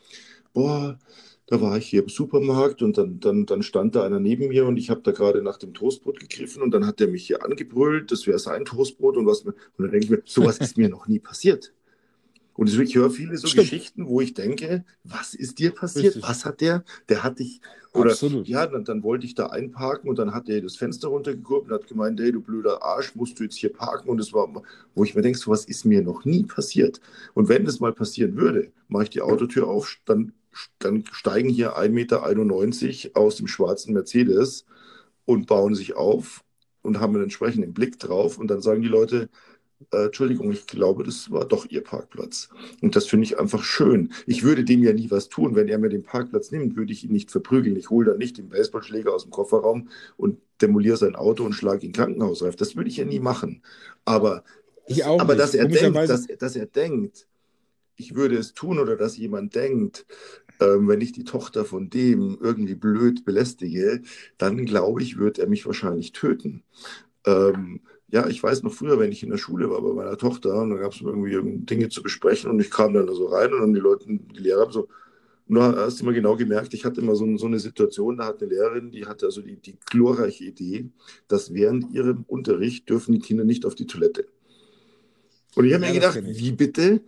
boah, 0.52 0.98
da 1.46 1.60
war 1.60 1.76
ich 1.76 1.86
hier 1.86 2.02
im 2.02 2.08
Supermarkt 2.08 2.82
und 2.82 2.98
dann, 2.98 3.20
dann, 3.20 3.46
dann 3.46 3.62
stand 3.62 3.94
da 3.94 4.04
einer 4.04 4.18
neben 4.18 4.48
mir 4.48 4.66
und 4.66 4.76
ich 4.76 4.90
habe 4.90 5.02
da 5.02 5.12
gerade 5.12 5.42
nach 5.42 5.58
dem 5.58 5.74
Toastbrot 5.74 6.18
gegriffen 6.18 6.62
und 6.62 6.72
dann 6.72 6.86
hat 6.86 6.98
der 6.98 7.08
mich 7.08 7.26
hier 7.26 7.44
angebrüllt, 7.44 8.10
das 8.10 8.26
wäre 8.26 8.38
sein 8.38 8.64
Toastbrot 8.64 9.16
und 9.16 9.26
was. 9.26 9.42
Und 9.42 9.54
dann 9.78 9.90
denke 9.90 10.04
ich 10.04 10.10
mir, 10.10 10.22
sowas 10.24 10.58
ist 10.58 10.76
mir 10.76 10.88
noch 10.88 11.06
nie 11.06 11.20
passiert. 11.20 11.72
Und 12.56 12.68
ich 12.68 12.94
höre 12.94 13.10
viele 13.10 13.36
so 13.36 13.46
Stimmt. 13.46 13.64
Geschichten, 13.64 14.08
wo 14.08 14.20
ich 14.20 14.32
denke, 14.32 14.84
was 15.04 15.34
ist 15.34 15.58
dir 15.58 15.72
passiert? 15.72 16.06
Richtig. 16.16 16.22
Was 16.22 16.46
hat 16.46 16.62
der? 16.62 16.84
Der 17.08 17.22
hat 17.22 17.38
dich. 17.38 17.60
Oder 17.92 18.12
Absolut. 18.12 18.48
ja, 18.48 18.66
dann, 18.66 18.84
dann, 18.84 19.02
wollte 19.02 19.26
ich 19.26 19.34
da 19.34 19.48
einparken 19.48 20.08
und 20.08 20.18
dann 20.18 20.34
hat 20.34 20.48
er 20.48 20.62
das 20.62 20.76
Fenster 20.76 21.08
runtergekurbelt 21.08 21.70
und 21.70 21.82
hat 21.82 21.88
gemeint, 21.88 22.18
hey, 22.18 22.32
du 22.32 22.40
blöder 22.40 22.82
Arsch, 22.82 23.14
musst 23.14 23.38
du 23.38 23.44
jetzt 23.44 23.56
hier 23.56 23.72
parken? 23.72 24.08
Und 24.08 24.20
es 24.20 24.32
war, 24.32 24.50
wo 24.94 25.04
ich 25.04 25.14
mir 25.14 25.22
denke, 25.22 25.38
so 25.38 25.50
was 25.50 25.66
ist 25.66 25.84
mir 25.84 26.02
noch 26.02 26.24
nie 26.24 26.44
passiert. 26.44 27.00
Und 27.34 27.48
wenn 27.48 27.64
das 27.66 27.80
mal 27.80 27.92
passieren 27.92 28.36
würde, 28.36 28.72
mache 28.88 29.04
ich 29.04 29.10
die 29.10 29.20
Autotür 29.20 29.68
auf, 29.68 29.98
dann, 30.06 30.32
dann 30.78 31.04
steigen 31.12 31.48
hier 31.48 31.76
1,91 31.78 31.88
Meter 31.90 33.20
aus 33.20 33.36
dem 33.36 33.46
schwarzen 33.46 33.94
Mercedes 33.94 34.66
und 35.24 35.46
bauen 35.46 35.74
sich 35.74 35.96
auf 35.96 36.44
und 36.82 37.00
haben 37.00 37.14
einen 37.14 37.24
entsprechenden 37.24 37.74
Blick 37.74 37.98
drauf. 37.98 38.38
Und 38.38 38.48
dann 38.48 38.62
sagen 38.62 38.82
die 38.82 38.88
Leute, 38.88 39.28
äh, 39.92 40.06
Entschuldigung, 40.06 40.50
ich 40.52 40.66
glaube, 40.66 41.04
das 41.04 41.30
war 41.30 41.44
doch 41.44 41.66
Ihr 41.68 41.82
Parkplatz. 41.82 42.48
Und 42.80 42.96
das 42.96 43.06
finde 43.06 43.24
ich 43.24 43.38
einfach 43.38 43.62
schön. 43.62 44.12
Ich 44.26 44.42
würde 44.42 44.64
dem 44.64 44.82
ja 44.82 44.92
nie 44.92 45.10
was 45.10 45.28
tun. 45.28 45.54
Wenn 45.54 45.68
er 45.68 45.78
mir 45.78 45.90
den 45.90 46.02
Parkplatz 46.02 46.50
nimmt, 46.50 46.76
würde 46.76 46.92
ich 46.92 47.04
ihn 47.04 47.12
nicht 47.12 47.30
verprügeln. 47.30 47.76
Ich 47.76 47.90
hole 47.90 48.10
dann 48.10 48.18
nicht 48.18 48.38
den 48.38 48.48
Baseballschläger 48.48 49.12
aus 49.12 49.24
dem 49.24 49.32
Kofferraum 49.32 49.88
und 50.16 50.38
demoliere 50.62 50.96
sein 50.96 51.16
Auto 51.16 51.44
und 51.44 51.52
schlage 51.52 51.84
ihn 51.84 51.92
Krankenhausreif. 51.92 52.56
Das 52.56 52.76
würde 52.76 52.88
ich 52.88 52.96
ja 52.96 53.04
nie 53.04 53.20
machen. 53.20 53.62
Aber, 54.04 54.44
aber 55.18 55.36
dass, 55.36 55.54
er 55.54 55.68
denkt, 55.68 56.08
dass, 56.08 56.26
dass 56.26 56.56
er 56.56 56.66
denkt, 56.66 57.26
ich 57.96 58.14
würde 58.14 58.36
es 58.36 58.54
tun 58.54 58.78
oder 58.78 58.96
dass 58.96 59.16
jemand 59.16 59.54
denkt, 59.54 60.06
ähm, 60.60 60.88
wenn 60.88 61.00
ich 61.00 61.12
die 61.12 61.24
Tochter 61.24 61.64
von 61.64 61.90
dem 61.90 62.38
irgendwie 62.40 62.74
blöd 62.74 63.24
belästige, 63.24 64.02
dann 64.38 64.64
glaube 64.64 65.02
ich, 65.02 65.18
wird 65.18 65.38
er 65.38 65.48
mich 65.48 65.66
wahrscheinlich 65.66 66.12
töten. 66.12 66.62
Ähm, 67.26 67.80
ja, 68.08 68.28
ich 68.28 68.42
weiß 68.42 68.62
noch 68.62 68.72
früher, 68.72 68.98
wenn 68.98 69.12
ich 69.12 69.22
in 69.22 69.30
der 69.30 69.38
Schule 69.38 69.68
war 69.68 69.82
bei 69.82 69.92
meiner 69.92 70.16
Tochter 70.16 70.62
und 70.62 70.70
da 70.70 70.76
gab 70.76 70.92
es 70.92 71.00
irgendwie 71.00 71.64
Dinge 71.64 71.88
zu 71.88 72.02
besprechen 72.02 72.50
und 72.50 72.60
ich 72.60 72.70
kam 72.70 72.94
dann 72.94 73.06
da 73.06 73.14
so 73.14 73.26
rein 73.26 73.52
und 73.52 73.60
dann 73.60 73.74
die 73.74 73.80
Leute, 73.80 74.06
die 74.08 74.40
Lehrer 74.40 74.62
haben 74.62 74.72
so, 74.72 74.88
nur 75.48 75.76
hast 75.76 75.98
du 75.98 76.04
immer 76.04 76.12
genau 76.12 76.36
gemerkt, 76.36 76.74
ich 76.74 76.84
hatte 76.84 77.00
immer 77.00 77.14
so, 77.14 77.36
so, 77.36 77.46
eine 77.46 77.58
Situation, 77.58 78.16
da 78.16 78.26
hat 78.26 78.42
eine 78.42 78.50
Lehrerin, 78.50 78.90
die 78.90 79.06
hatte 79.06 79.26
also 79.26 79.42
die, 79.42 79.56
die 79.56 79.76
glorreiche 79.86 80.44
Idee, 80.44 80.88
dass 81.28 81.52
während 81.54 81.92
ihrem 81.92 82.24
Unterricht 82.26 82.88
dürfen 82.88 83.12
die 83.12 83.20
Kinder 83.20 83.44
nicht 83.44 83.64
auf 83.64 83.74
die 83.74 83.86
Toilette. 83.86 84.26
Und 85.54 85.64
ich 85.64 85.72
habe 85.72 85.84
ja, 85.84 85.92
mir 85.92 86.00
gedacht, 86.00 86.20
wie 86.22 86.52
bitte? 86.52 87.00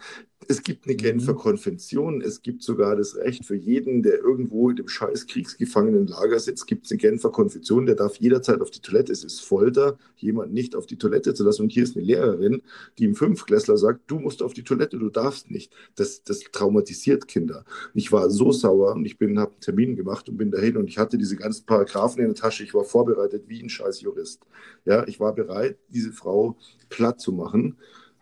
Es 0.47 0.63
gibt 0.63 0.87
eine 0.87 0.95
Genfer 0.95 1.33
mhm. 1.33 1.39
Konvention, 1.39 2.23
es 2.23 2.43
gibt 2.43 2.63
sogar 2.63 2.95
das 2.95 3.17
Recht 3.17 3.45
für 3.45 3.57
jeden, 3.57 4.03
der 4.03 4.19
irgendwo 4.19 4.71
in 4.71 4.77
dem 4.77 4.89
scheiß 4.89 5.27
Kriegsgefangenenlager 5.27 6.39
sitzt, 6.39 6.67
gibt 6.67 6.87
es 6.87 6.93
eine 6.93 6.99
Genfer 6.99 7.31
Konvention, 7.31 7.87
der 7.87 7.97
darf 7.97 8.17
jederzeit 8.17 8.61
auf 8.61 8.71
die 8.71 8.81
Toilette. 8.81 9.13
Es 9.13 9.25
ist 9.25 9.41
Folter, 9.41 9.99
jemanden 10.17 10.55
nicht 10.55 10.77
auf 10.77 10.87
die 10.87 10.97
Toilette 10.97 11.35
zu 11.35 11.45
lassen. 11.45 11.63
Und 11.63 11.73
hier 11.73 11.83
ist 11.83 11.97
eine 11.97 12.05
Lehrerin, 12.05 12.63
die 12.99 13.05
im 13.05 13.17
Fünfklässler 13.17 13.77
sagt, 13.77 14.03
du 14.07 14.21
musst 14.21 14.43
auf 14.43 14.55
die 14.55 14.63
Toilette, 14.63 14.99
du 14.99 15.11
darfst 15.11 15.51
nicht. 15.51 15.73
Das, 15.97 16.23
das 16.23 16.41
traumatisiert 16.53 17.27
Kinder. 17.27 17.65
Ich 17.95 18.13
war 18.13 18.31
so 18.31 18.53
sauer 18.53 18.95
und 18.95 19.05
ich 19.05 19.15
habe 19.15 19.27
einen 19.27 19.61
Termin 19.61 19.97
gemacht 19.97 20.29
und 20.29 20.37
bin 20.37 20.53
dahin 20.53 20.77
und 20.77 20.89
ich 20.89 20.99
hatte 20.99 21.19
diese 21.19 21.37
ganzen 21.37 21.67
Paragraphen 21.67 22.21
in 22.23 22.29
der 22.29 22.37
Tasche. 22.37 22.63
Ich 22.63 22.75
war 22.75 22.85
vorbereitet 22.85 23.45
wie 23.49 23.61
ein 23.61 23.69
scheiß 23.69 24.03
Jurist. 24.03 24.43
Ja, 24.85 25.07
ich 25.09 25.19
war 25.19 25.35
bereit, 25.35 25.79
diese 25.89 26.13
Frau 26.13 26.57
platt 26.89 27.21
zu 27.21 27.33
machen. 27.33 27.77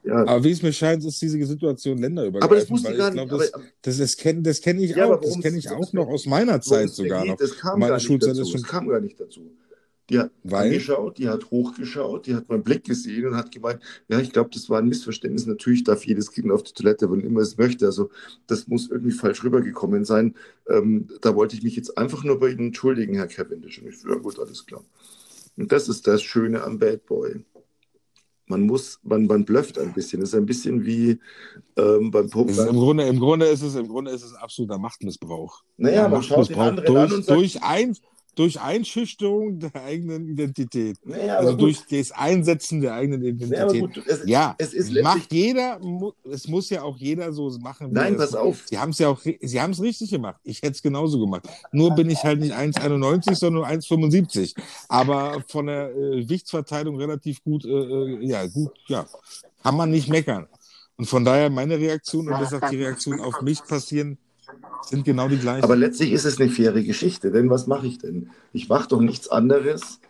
Ja. 0.07 0.25
Aber 0.27 0.45
wie 0.45 0.53
es 0.53 0.63
mir 0.63 0.73
scheint, 0.73 1.05
ist 1.05 1.21
diese 1.21 1.45
Situation 1.45 1.99
länderübergreifend. 1.99 2.45
Aber 2.45 2.61
das 2.61 2.71
wusste 2.71 2.93
ich 2.93 2.99
gar 2.99 3.11
nicht. 3.11 3.33
das, 3.33 3.53
das, 3.83 3.99
das 3.99 4.17
kenne 4.17 4.43
das 4.43 4.61
kenn 4.61 4.79
ich 4.79 4.95
ja, 4.95 5.07
auch. 5.07 5.21
Das 5.21 5.41
kenne 5.41 5.59
ich 5.59 5.69
auch 5.69 5.93
noch 5.93 6.07
aus 6.07 6.27
meiner 6.27 6.61
Zeit 6.61 6.91
sogar 6.91 7.25
noch. 7.25 7.37
Das 7.37 7.57
kam, 7.59 7.81
Meine 7.81 7.91
gar 7.91 7.97
nicht 7.99 8.23
dazu. 8.23 8.45
Schon... 8.45 8.61
das 8.61 8.71
kam 8.71 8.89
gar 8.89 9.01
nicht 9.01 9.21
dazu. 9.21 9.51
Die 10.09 10.21
hat 10.21 10.31
Weil? 10.45 10.69
angeschaut, 10.69 11.19
die 11.19 11.29
hat 11.29 11.51
hochgeschaut, 11.51 12.29
die 12.29 12.37
hat 12.37 12.49
meinen 12.49 12.63
Blick 12.63 12.85
gesehen 12.85 13.27
und 13.27 13.37
hat 13.37 13.51
gemeint, 13.51 13.81
ja, 14.07 14.21
ich 14.21 14.31
glaube, 14.33 14.51
das 14.53 14.71
war 14.71 14.79
ein 14.79 14.87
Missverständnis. 14.87 15.47
Natürlich 15.47 15.83
darf 15.83 16.07
jedes 16.07 16.31
Kind 16.31 16.53
auf 16.53 16.63
die 16.63 16.73
Toilette, 16.73 17.11
wann 17.11 17.23
immer 17.23 17.41
es 17.41 17.59
möchte. 17.59 17.87
Also 17.87 18.11
das 18.47 18.69
muss 18.69 18.89
irgendwie 18.89 19.11
falsch 19.11 19.43
rübergekommen 19.43 20.05
sein. 20.05 20.37
Ähm, 20.69 21.09
da 21.23 21.35
wollte 21.35 21.57
ich 21.57 21.65
mich 21.65 21.75
jetzt 21.75 21.99
einfach 21.99 22.23
nur 22.23 22.39
bei 22.39 22.51
Ihnen 22.51 22.69
entschuldigen, 22.69 23.17
Herr 23.17 23.27
Cavendish. 23.27 23.83
Und 23.83 23.89
ich 23.89 23.97
ja 24.05 24.15
gut, 24.15 24.39
alles 24.39 24.65
klar. 24.65 24.85
Und 25.57 25.73
das 25.73 25.89
ist 25.89 26.07
das 26.07 26.23
Schöne 26.23 26.63
am 26.63 26.79
Bad 26.79 27.05
Boy 27.07 27.45
man 28.49 28.63
muss, 28.63 29.01
man, 29.03 29.27
man 29.27 29.45
blufft 29.45 29.79
ein 29.79 29.93
bisschen. 29.93 30.21
Das 30.21 30.31
ist 30.31 30.35
ein 30.35 30.47
bisschen 30.47 30.85
wie 30.85 31.19
ähm, 31.77 32.11
beim 32.11 32.31
Poker. 32.31 32.69
Im 32.69 32.77
Grunde, 32.77 33.05
Im 33.05 33.19
Grunde 33.19 33.47
ist 33.47 33.63
es, 33.63 33.75
im 33.75 33.89
Grunde 33.89 34.13
ist 34.13 34.23
es 34.23 34.35
ein 34.35 34.43
absoluter 34.43 34.79
Machtmissbrauch. 34.79 35.63
Naja, 35.77 36.03
man 36.03 36.21
Machtmissbrauch 36.21 36.57
schaut 36.57 36.79
den 36.79 36.97
anderen 36.97 37.09
durch, 37.09 37.11
an 37.11 37.17
und 37.17 37.25
sagt, 37.25 37.39
durch 37.39 37.63
ein, 37.63 37.97
durch 38.37 38.61
Einschüchterung 38.61 39.59
der 39.59 39.75
eigenen 39.75 40.29
Identität. 40.29 40.99
Naja, 41.05 41.39
also 41.39 41.55
durch 41.55 41.87
das 41.91 42.13
Einsetzen 42.13 42.83
der 42.83 42.95
eigenen 42.95 43.23
Identität. 43.23 43.67
Naja, 43.67 43.81
gut, 43.81 44.03
es, 44.07 44.21
ja, 44.27 44.55
es 44.59 44.91
macht 44.91 45.33
jeder, 45.33 45.81
es 46.31 46.47
muss 46.47 46.69
ja 46.69 46.83
auch 46.83 46.99
jeder 46.99 47.33
so 47.33 47.51
machen. 47.59 47.89
Nein, 47.93 48.17
pass 48.17 48.35
auf. 48.35 48.65
Sie 48.67 48.79
haben 48.79 48.91
es 48.91 48.99
ja 48.99 49.09
auch, 49.09 49.21
sie 49.21 49.61
haben 49.61 49.71
es 49.73 49.81
richtig 49.81 50.11
gemacht. 50.11 50.39
Ich 50.45 50.59
hätte 50.59 50.73
es 50.73 50.83
genauso 50.83 51.19
gemacht. 51.19 51.49
Nur 51.73 51.95
bin 51.95 52.11
ich 52.11 52.23
halt 52.23 52.41
nicht 52.41 52.55
1,91, 52.55 53.35
sondern 53.35 53.65
1,75. 53.65 54.55
Aber 54.89 55.43
von 55.49 55.67
der 55.67 55.97
äh, 55.97 56.21
Gewichtsverteilung 56.23 56.97
relativ 56.97 57.43
gut, 57.43 57.65
äh, 57.65 57.69
äh, 57.69 58.27
ja, 58.27 58.47
gut, 58.47 58.73
ja, 58.87 59.07
kann 59.63 59.77
man 59.77 59.91
nicht 59.91 60.09
meckern. 60.09 60.47
Und 60.99 61.07
von 61.07 61.25
daher 61.25 61.49
meine 61.49 61.79
Reaktion, 61.79 62.29
und 62.29 62.39
das 62.39 62.53
ist 62.53 62.63
auch 62.63 62.69
die 62.69 62.83
Reaktion 62.83 63.21
auf 63.21 63.41
mich 63.41 63.63
passieren, 63.65 64.19
sind 64.89 65.05
genau 65.05 65.29
die 65.29 65.39
gleichen. 65.39 65.65
Aber 65.65 65.77
letztlich 65.77 66.13
ist 66.13 66.25
es 66.25 66.41
eine 66.41 66.51
faire 66.51 66.83
Geschichte, 66.83 67.31
denn 67.31 67.51
was 67.51 67.67
mache 67.67 67.87
ich 67.87 67.99
denn? 67.99 68.31
Ich 68.53 68.69
mache 68.69 68.89
doch 68.89 69.01
nichts 69.01 69.29
anderes 69.29 70.01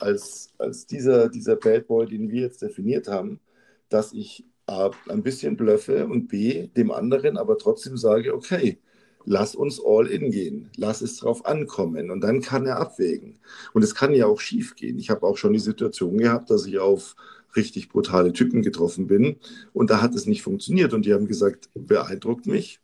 als, 0.00 0.52
als 0.58 0.86
dieser, 0.86 1.28
dieser 1.28 1.56
Bad 1.56 1.86
Boy, 1.86 2.06
den 2.06 2.30
wir 2.30 2.42
jetzt 2.42 2.62
definiert 2.62 3.08
haben, 3.08 3.40
dass 3.88 4.12
ich 4.12 4.44
A, 4.66 4.90
ein 5.08 5.22
bisschen 5.22 5.56
blöffe 5.56 6.06
und 6.06 6.28
B, 6.28 6.68
dem 6.68 6.90
anderen 6.90 7.36
aber 7.36 7.58
trotzdem 7.58 7.96
sage, 7.96 8.34
okay, 8.34 8.78
lass 9.26 9.54
uns 9.54 9.80
all 9.84 10.06
in 10.06 10.30
gehen, 10.30 10.70
lass 10.76 11.02
es 11.02 11.18
drauf 11.18 11.44
ankommen 11.46 12.10
und 12.10 12.20
dann 12.22 12.40
kann 12.40 12.66
er 12.66 12.78
abwägen. 12.78 13.38
Und 13.72 13.82
es 13.82 13.94
kann 13.94 14.14
ja 14.14 14.26
auch 14.26 14.40
schief 14.40 14.74
gehen. 14.74 14.98
Ich 14.98 15.10
habe 15.10 15.26
auch 15.26 15.36
schon 15.36 15.52
die 15.52 15.58
Situation 15.58 16.18
gehabt, 16.18 16.50
dass 16.50 16.66
ich 16.66 16.78
auf 16.78 17.14
richtig 17.56 17.88
brutale 17.88 18.32
Typen 18.32 18.62
getroffen 18.62 19.06
bin 19.06 19.36
und 19.72 19.90
da 19.90 20.02
hat 20.02 20.14
es 20.14 20.26
nicht 20.26 20.42
funktioniert 20.42 20.92
und 20.92 21.04
die 21.04 21.14
haben 21.14 21.28
gesagt, 21.28 21.68
beeindruckt 21.74 22.46
mich 22.46 22.80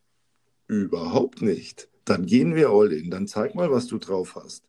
überhaupt 0.70 1.42
nicht. 1.42 1.88
Dann 2.04 2.26
gehen 2.26 2.54
wir 2.54 2.70
all 2.70 2.92
in, 2.92 3.10
dann 3.10 3.26
zeig 3.26 3.54
mal, 3.54 3.70
was 3.70 3.86
du 3.88 3.98
drauf 3.98 4.36
hast. 4.36 4.62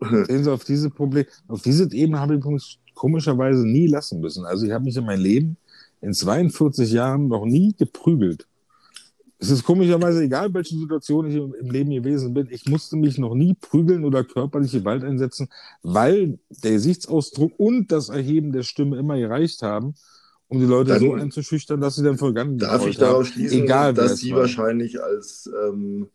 Sehen 0.26 0.44
Sie, 0.44 0.52
auf 0.52 0.64
diese 0.64 0.90
Problem, 0.90 1.26
auf 1.46 1.62
diese 1.62 1.90
Ebene 1.92 2.18
habe 2.18 2.36
ich 2.36 2.78
komischerweise 2.94 3.66
nie 3.66 3.86
lassen 3.86 4.20
müssen. 4.20 4.44
Also 4.44 4.66
ich 4.66 4.72
habe 4.72 4.84
mich 4.84 4.96
in 4.96 5.04
meinem 5.04 5.22
Leben 5.22 5.56
in 6.00 6.12
42 6.12 6.92
Jahren 6.92 7.28
noch 7.28 7.44
nie 7.44 7.74
geprügelt. 7.78 8.46
Es 9.38 9.50
ist 9.50 9.64
komischerweise 9.64 10.22
egal, 10.22 10.52
welche 10.54 10.76
Situation 10.76 11.26
ich 11.26 11.36
im 11.36 11.70
Leben 11.70 11.90
gewesen 11.90 12.32
bin. 12.32 12.48
Ich 12.50 12.66
musste 12.66 12.96
mich 12.96 13.18
noch 13.18 13.34
nie 13.34 13.54
prügeln 13.54 14.04
oder 14.04 14.24
körperliche 14.24 14.78
Gewalt 14.78 15.04
einsetzen, 15.04 15.48
weil 15.82 16.38
der 16.48 16.72
Gesichtsausdruck 16.72 17.52
und 17.58 17.92
das 17.92 18.08
Erheben 18.08 18.52
der 18.52 18.62
Stimme 18.62 18.96
immer 18.96 19.18
gereicht 19.18 19.62
haben, 19.62 19.94
um 20.54 20.60
die 20.60 20.66
Leute 20.66 20.90
dann 20.92 21.00
so 21.00 21.12
einzuschüchtern, 21.14 21.80
dass 21.80 21.96
sie 21.96 22.04
dann 22.04 22.18
vollgangen 22.18 22.58
Darf 22.58 22.86
ich 22.86 22.96
daraus 22.96 23.28
schließen, 23.28 23.64
egal, 23.64 23.94
dass 23.94 24.18
Sie 24.18 24.32
war. 24.32 24.40
wahrscheinlich 24.40 25.02
als 25.02 25.50
ähm, 25.66 26.08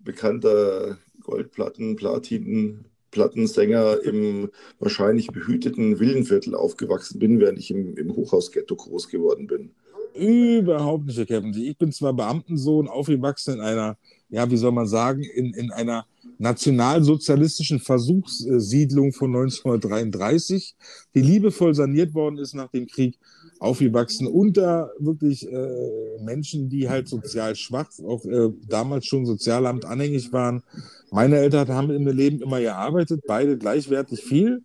bekannter 0.00 0.98
Goldplatten, 1.22 1.96
Platin, 1.96 2.84
Plattensänger 3.10 4.02
im 4.04 4.50
wahrscheinlich 4.78 5.28
behüteten 5.28 5.98
Villenviertel 5.98 6.54
aufgewachsen 6.54 7.18
bin, 7.18 7.40
während 7.40 7.58
ich 7.58 7.70
im, 7.70 7.96
im 7.96 8.14
Hochhausghetto 8.14 8.76
groß 8.76 9.08
geworden 9.08 9.46
bin. 9.46 9.70
Überhaupt 10.14 11.06
nicht, 11.06 11.18
Herr 11.18 11.26
Kevin. 11.26 11.54
Ich 11.54 11.76
bin 11.78 11.92
zwar 11.92 12.12
Beamtensohn, 12.12 12.88
aufgewachsen 12.88 13.54
in 13.54 13.60
einer, 13.60 13.96
ja, 14.28 14.50
wie 14.50 14.56
soll 14.56 14.72
man 14.72 14.86
sagen, 14.86 15.22
in, 15.22 15.54
in 15.54 15.70
einer 15.70 16.06
nationalsozialistischen 16.38 17.80
Versuchssiedlung 17.80 19.12
von 19.12 19.34
1933, 19.34 20.76
die 21.14 21.20
liebevoll 21.20 21.74
saniert 21.74 22.14
worden 22.14 22.38
ist 22.38 22.54
nach 22.54 22.70
dem 22.70 22.86
Krieg, 22.86 23.18
aufgewachsen 23.58 24.26
unter 24.26 24.92
wirklich 24.98 25.50
äh, 25.50 26.22
Menschen, 26.22 26.68
die 26.68 26.88
halt 26.88 27.08
sozial 27.08 27.56
schwach, 27.56 27.88
auch 28.06 28.24
äh, 28.24 28.50
damals 28.68 29.06
schon 29.06 29.26
Sozialamt 29.26 29.84
anhängig 29.84 30.32
waren. 30.32 30.62
Meine 31.10 31.38
Eltern 31.38 31.68
haben 31.68 31.90
ihrem 31.90 32.06
Leben 32.06 32.40
immer 32.40 32.60
gearbeitet, 32.60 33.24
beide 33.26 33.58
gleichwertig 33.58 34.22
viel. 34.22 34.62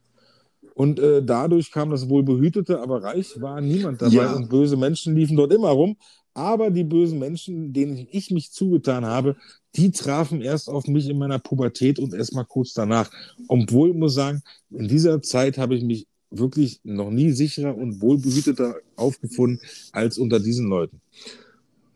Und 0.75 0.99
äh, 0.99 1.23
dadurch 1.23 1.71
kam 1.71 1.91
das 1.91 2.10
wohl 2.10 2.23
behütete, 2.23 2.79
aber 2.79 3.03
reich 3.03 3.39
war 3.39 3.62
niemand 3.62 4.01
dabei 4.01 4.15
ja. 4.15 4.34
und 4.34 4.49
böse 4.49 4.75
Menschen 4.75 5.15
liefen 5.15 5.38
dort 5.38 5.53
immer 5.53 5.69
rum. 5.69 5.97
Aber 6.36 6.71
die 6.71 6.84
bösen 6.84 7.19
Menschen, 7.19 7.73
denen 7.73 8.08
ich 8.10 8.32
mich 8.32 8.51
zugetan 8.51 9.06
habe, 9.06 9.36
die 9.75 9.91
trafen 9.91 10.41
erst 10.41 10.67
auf 10.67 10.88
mich 10.88 11.08
in 11.08 11.19
meiner 11.19 11.38
Pubertät 11.38 11.99
und 11.99 12.13
erst 12.13 12.34
mal 12.34 12.43
kurz 12.43 12.73
danach. 12.73 13.12
Obwohl, 13.47 13.91
ich 13.91 13.95
muss 13.95 14.15
sagen, 14.15 14.41
in 14.71 14.88
dieser 14.88 15.21
Zeit 15.21 15.60
habe 15.60 15.75
ich 15.75 15.84
mich 15.84 16.08
wirklich 16.37 16.79
noch 16.83 17.11
nie 17.11 17.31
sicherer 17.31 17.75
und 17.75 18.01
wohlbehüteter 18.01 18.77
aufgefunden 18.95 19.59
als 19.91 20.17
unter 20.17 20.39
diesen 20.39 20.67
Leuten. 20.67 21.01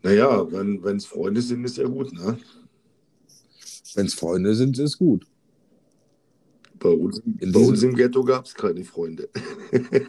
Naja, 0.02 0.46
wenn 0.50 0.96
es 0.96 1.06
Freunde 1.06 1.42
sind, 1.42 1.64
ist 1.64 1.76
ja 1.76 1.86
gut, 1.86 2.12
ne? 2.12 2.38
Wenn 3.94 4.06
es 4.06 4.14
Freunde 4.14 4.54
sind, 4.54 4.78
ist 4.78 4.98
gut. 4.98 5.26
Bei 6.78 6.90
uns, 6.90 7.20
in 7.40 7.52
bei 7.52 7.60
uns 7.60 7.82
im 7.82 7.96
Ghetto 7.96 8.22
gab 8.22 8.44
es 8.44 8.54
keine 8.54 8.84
Freunde. 8.84 9.28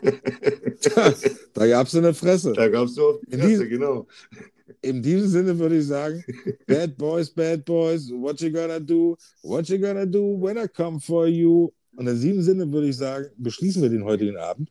da 1.54 1.68
gab 1.68 1.88
es 1.88 1.96
eine 1.96 2.14
Fresse. 2.14 2.54
Da 2.54 2.68
gab 2.68 2.86
es 2.86 2.96
nur 2.96 3.16
auf 3.16 3.20
die 3.26 3.32
Fresse, 3.32 3.48
diesem, 3.48 3.70
genau. 3.70 4.08
In 4.82 5.02
diesem 5.02 5.28
Sinne 5.28 5.58
würde 5.58 5.80
ich 5.80 5.88
sagen, 5.88 6.24
Bad 6.68 6.96
Boys, 6.98 7.32
Bad 7.32 7.66
Boys, 7.66 8.12
what 8.12 8.40
you 8.42 8.52
gonna 8.52 8.80
do? 8.80 9.18
What 9.42 9.68
you 9.68 9.80
gonna 9.80 10.06
do 10.06 10.40
when 10.40 10.58
I 10.58 10.68
come 10.68 11.00
for 11.00 11.28
you? 11.28 11.72
Und 11.96 12.08
in 12.08 12.20
diesem 12.20 12.42
Sinne 12.42 12.72
würde 12.72 12.88
ich 12.88 12.98
sagen, 12.98 13.28
beschließen 13.38 13.82
wir 13.82 13.90
den 13.90 14.04
heutigen 14.04 14.38
Abend 14.38 14.70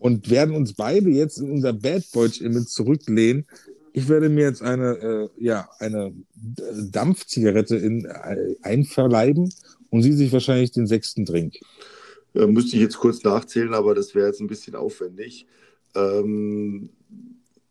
und 0.00 0.30
werden 0.30 0.54
uns 0.54 0.72
beide 0.74 1.10
jetzt 1.10 1.38
in 1.38 1.50
unser 1.50 1.72
Bad 1.72 2.04
Boys-Image 2.12 2.68
zurücklehnen. 2.68 3.46
Ich 3.92 4.08
werde 4.08 4.28
mir 4.28 4.44
jetzt 4.44 4.62
eine, 4.62 4.96
äh, 4.98 5.28
ja, 5.38 5.68
eine 5.78 6.12
Dampfzigarette 6.34 7.76
in, 7.76 8.06
äh, 8.06 8.56
einverleiben 8.62 9.52
und 9.90 10.02
sie 10.02 10.12
sich 10.12 10.32
wahrscheinlich 10.32 10.72
den 10.72 10.86
sechsten 10.86 11.24
Drink. 11.24 11.54
Äh, 12.34 12.46
müsste 12.46 12.76
ich 12.76 12.82
jetzt 12.82 12.98
kurz 12.98 13.22
nachzählen, 13.22 13.74
aber 13.74 13.94
das 13.94 14.14
wäre 14.14 14.26
jetzt 14.26 14.40
ein 14.40 14.48
bisschen 14.48 14.74
aufwendig. 14.74 15.46
Ähm, 15.94 16.90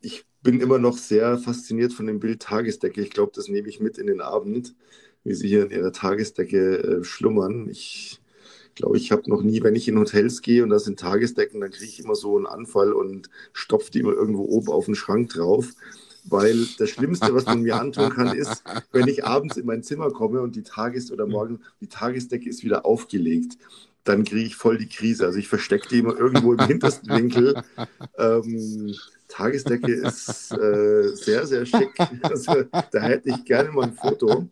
ich 0.01 0.23
bin 0.41 0.61
immer 0.61 0.79
noch 0.79 0.97
sehr 0.97 1.37
fasziniert 1.37 1.93
von 1.93 2.07
dem 2.07 2.19
Bild 2.19 2.41
Tagesdecke. 2.41 3.01
Ich 3.01 3.09
glaube, 3.09 3.33
das 3.35 3.49
nehme 3.49 3.67
ich 3.67 3.79
mit 3.79 3.97
in 3.97 4.07
den 4.07 4.21
Abend, 4.21 4.75
wie 5.23 5.33
Sie 5.33 5.47
hier 5.47 5.65
in 5.65 5.71
Ihrer 5.71 5.91
Tagesdecke 5.91 6.77
äh, 6.77 7.03
schlummern. 7.03 7.69
Ich 7.69 8.21
glaube, 8.75 8.97
ich 8.97 9.11
habe 9.11 9.29
noch 9.29 9.41
nie, 9.41 9.61
wenn 9.63 9.75
ich 9.75 9.87
in 9.87 9.99
Hotels 9.99 10.41
gehe 10.41 10.63
und 10.63 10.69
da 10.69 10.79
sind 10.79 10.99
Tagesdecken, 10.99 11.61
dann 11.61 11.71
kriege 11.71 11.85
ich 11.85 11.99
immer 11.99 12.15
so 12.15 12.37
einen 12.37 12.47
Anfall 12.47 12.93
und 12.93 13.29
stopfe 13.53 13.91
die 13.91 13.99
immer 13.99 14.13
irgendwo 14.13 14.43
oben 14.45 14.69
auf 14.69 14.85
den 14.85 14.95
Schrank 14.95 15.29
drauf. 15.29 15.67
Weil 16.25 16.65
das 16.77 16.89
Schlimmste, 16.89 17.35
was 17.35 17.45
man 17.45 17.63
mir 17.63 17.79
antun 17.79 18.09
kann, 18.09 18.33
ist, 18.33 18.63
wenn 18.93 19.07
ich 19.09 19.25
abends 19.25 19.57
in 19.57 19.65
mein 19.65 19.83
Zimmer 19.83 20.09
komme 20.09 20.41
und 20.41 20.55
die 20.55 20.63
Tages- 20.63 21.11
oder 21.11 21.27
morgen 21.27 21.59
die 21.81 21.87
Tagesdecke 21.87 22.49
ist 22.49 22.63
wieder 22.63 22.85
aufgelegt, 22.85 23.57
dann 24.05 24.23
kriege 24.23 24.45
ich 24.45 24.55
voll 24.55 24.77
die 24.77 24.87
Krise. 24.87 25.25
Also 25.25 25.37
ich 25.37 25.49
verstecke 25.49 25.89
die 25.89 25.99
immer 25.99 26.17
irgendwo 26.17 26.53
im 26.53 26.65
hintersten 26.65 27.09
Winkel. 27.09 27.61
Ähm, 28.17 28.95
Tagesdecke 29.27 29.91
ist 29.91 30.51
äh, 30.51 31.15
sehr, 31.15 31.47
sehr 31.47 31.65
schick. 31.65 31.91
Also, 32.21 32.63
da 32.91 33.01
hätte 33.01 33.29
ich 33.29 33.43
gerne 33.45 33.71
mal 33.71 33.85
ein 33.85 33.93
Foto. 33.93 34.47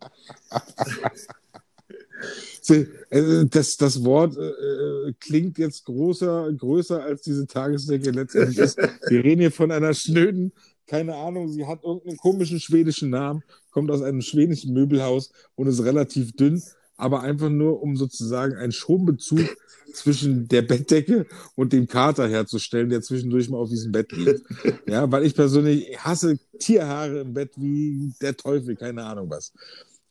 Äh, 2.68 3.46
das, 3.50 3.76
das 3.76 4.04
Wort 4.04 4.36
äh, 4.36 4.40
äh, 4.40 5.14
klingt 5.18 5.58
jetzt 5.58 5.84
größer, 5.84 6.52
größer 6.52 7.02
als 7.02 7.22
diese 7.22 7.46
Tagesdecke 7.46 8.10
letztendlich 8.10 8.58
ist. 8.58 8.78
Wir 9.08 9.24
reden 9.24 9.40
hier 9.40 9.52
von 9.52 9.70
einer 9.70 9.94
schnöden 9.94 10.52
keine 10.92 11.14
Ahnung, 11.14 11.48
sie 11.48 11.66
hat 11.66 11.84
irgendeinen 11.84 12.18
komischen 12.18 12.60
schwedischen 12.60 13.08
Namen, 13.08 13.42
kommt 13.70 13.90
aus 13.90 14.02
einem 14.02 14.20
schwedischen 14.20 14.74
Möbelhaus 14.74 15.32
und 15.54 15.66
ist 15.66 15.82
relativ 15.82 16.32
dünn, 16.32 16.62
aber 16.96 17.22
einfach 17.22 17.48
nur, 17.48 17.82
um 17.82 17.96
sozusagen 17.96 18.56
einen 18.56 18.72
Schonbezug 18.72 19.56
zwischen 19.94 20.48
der 20.48 20.62
Bettdecke 20.62 21.26
und 21.54 21.72
dem 21.72 21.86
Kater 21.86 22.28
herzustellen, 22.28 22.90
der 22.90 23.00
zwischendurch 23.00 23.48
mal 23.48 23.58
auf 23.58 23.70
diesem 23.70 23.92
Bett 23.92 24.12
liegt. 24.12 24.42
Ja, 24.86 25.10
weil 25.10 25.24
ich 25.24 25.34
persönlich 25.34 25.98
hasse 25.98 26.38
Tierhaare 26.58 27.20
im 27.20 27.32
Bett 27.32 27.52
wie 27.56 28.12
der 28.20 28.36
Teufel, 28.36 28.76
keine 28.76 29.04
Ahnung 29.04 29.30
was. 29.30 29.52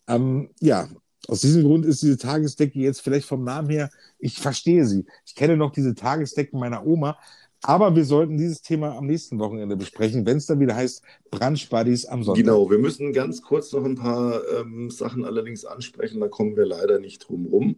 Ähm, 0.08 0.50
ja, 0.60 0.90
aus 1.28 1.42
diesem 1.42 1.64
Grund 1.64 1.86
ist 1.86 2.02
diese 2.02 2.18
Tagesdecke 2.18 2.80
jetzt 2.80 3.02
vielleicht 3.02 3.28
vom 3.28 3.44
Namen 3.44 3.70
her, 3.70 3.90
ich 4.20 4.40
verstehe 4.40 4.86
sie. 4.86 5.06
Ich 5.26 5.36
kenne 5.36 5.56
noch 5.56 5.72
diese 5.72 5.94
Tagesdecken 5.94 6.60
meiner 6.60 6.86
Oma, 6.86 7.18
aber 7.64 7.96
wir 7.96 8.06
sollten 8.06 8.38
dieses 8.38 8.62
Thema 8.62 8.98
am 8.98 9.06
nächsten 9.06 9.38
Wochenende 9.38 9.76
besprechen, 9.76 10.26
wenn 10.26 10.38
es 10.38 10.48
dann 10.48 10.60
wieder 10.60 10.76
heißt 10.76 11.04
Brunch 11.30 11.70
Buddies 11.70 12.06
am 12.06 12.24
Sonntag. 12.24 12.44
Genau, 12.44 12.70
wir 12.70 12.80
müssen 12.80 13.14
ganz 13.14 13.42
kurz 13.42 13.72
noch 13.72 13.86
ein 13.86 13.96
paar 13.96 14.42
ähm, 14.60 14.90
Sachen 14.90 15.26
allerdings 15.26 15.64
ansprechen, 15.64 16.20
da 16.20 16.28
kommen 16.28 16.58
wir 16.58 16.66
leider 16.66 17.00
nicht 17.00 17.20
drum 17.20 17.46
rum, 17.46 17.76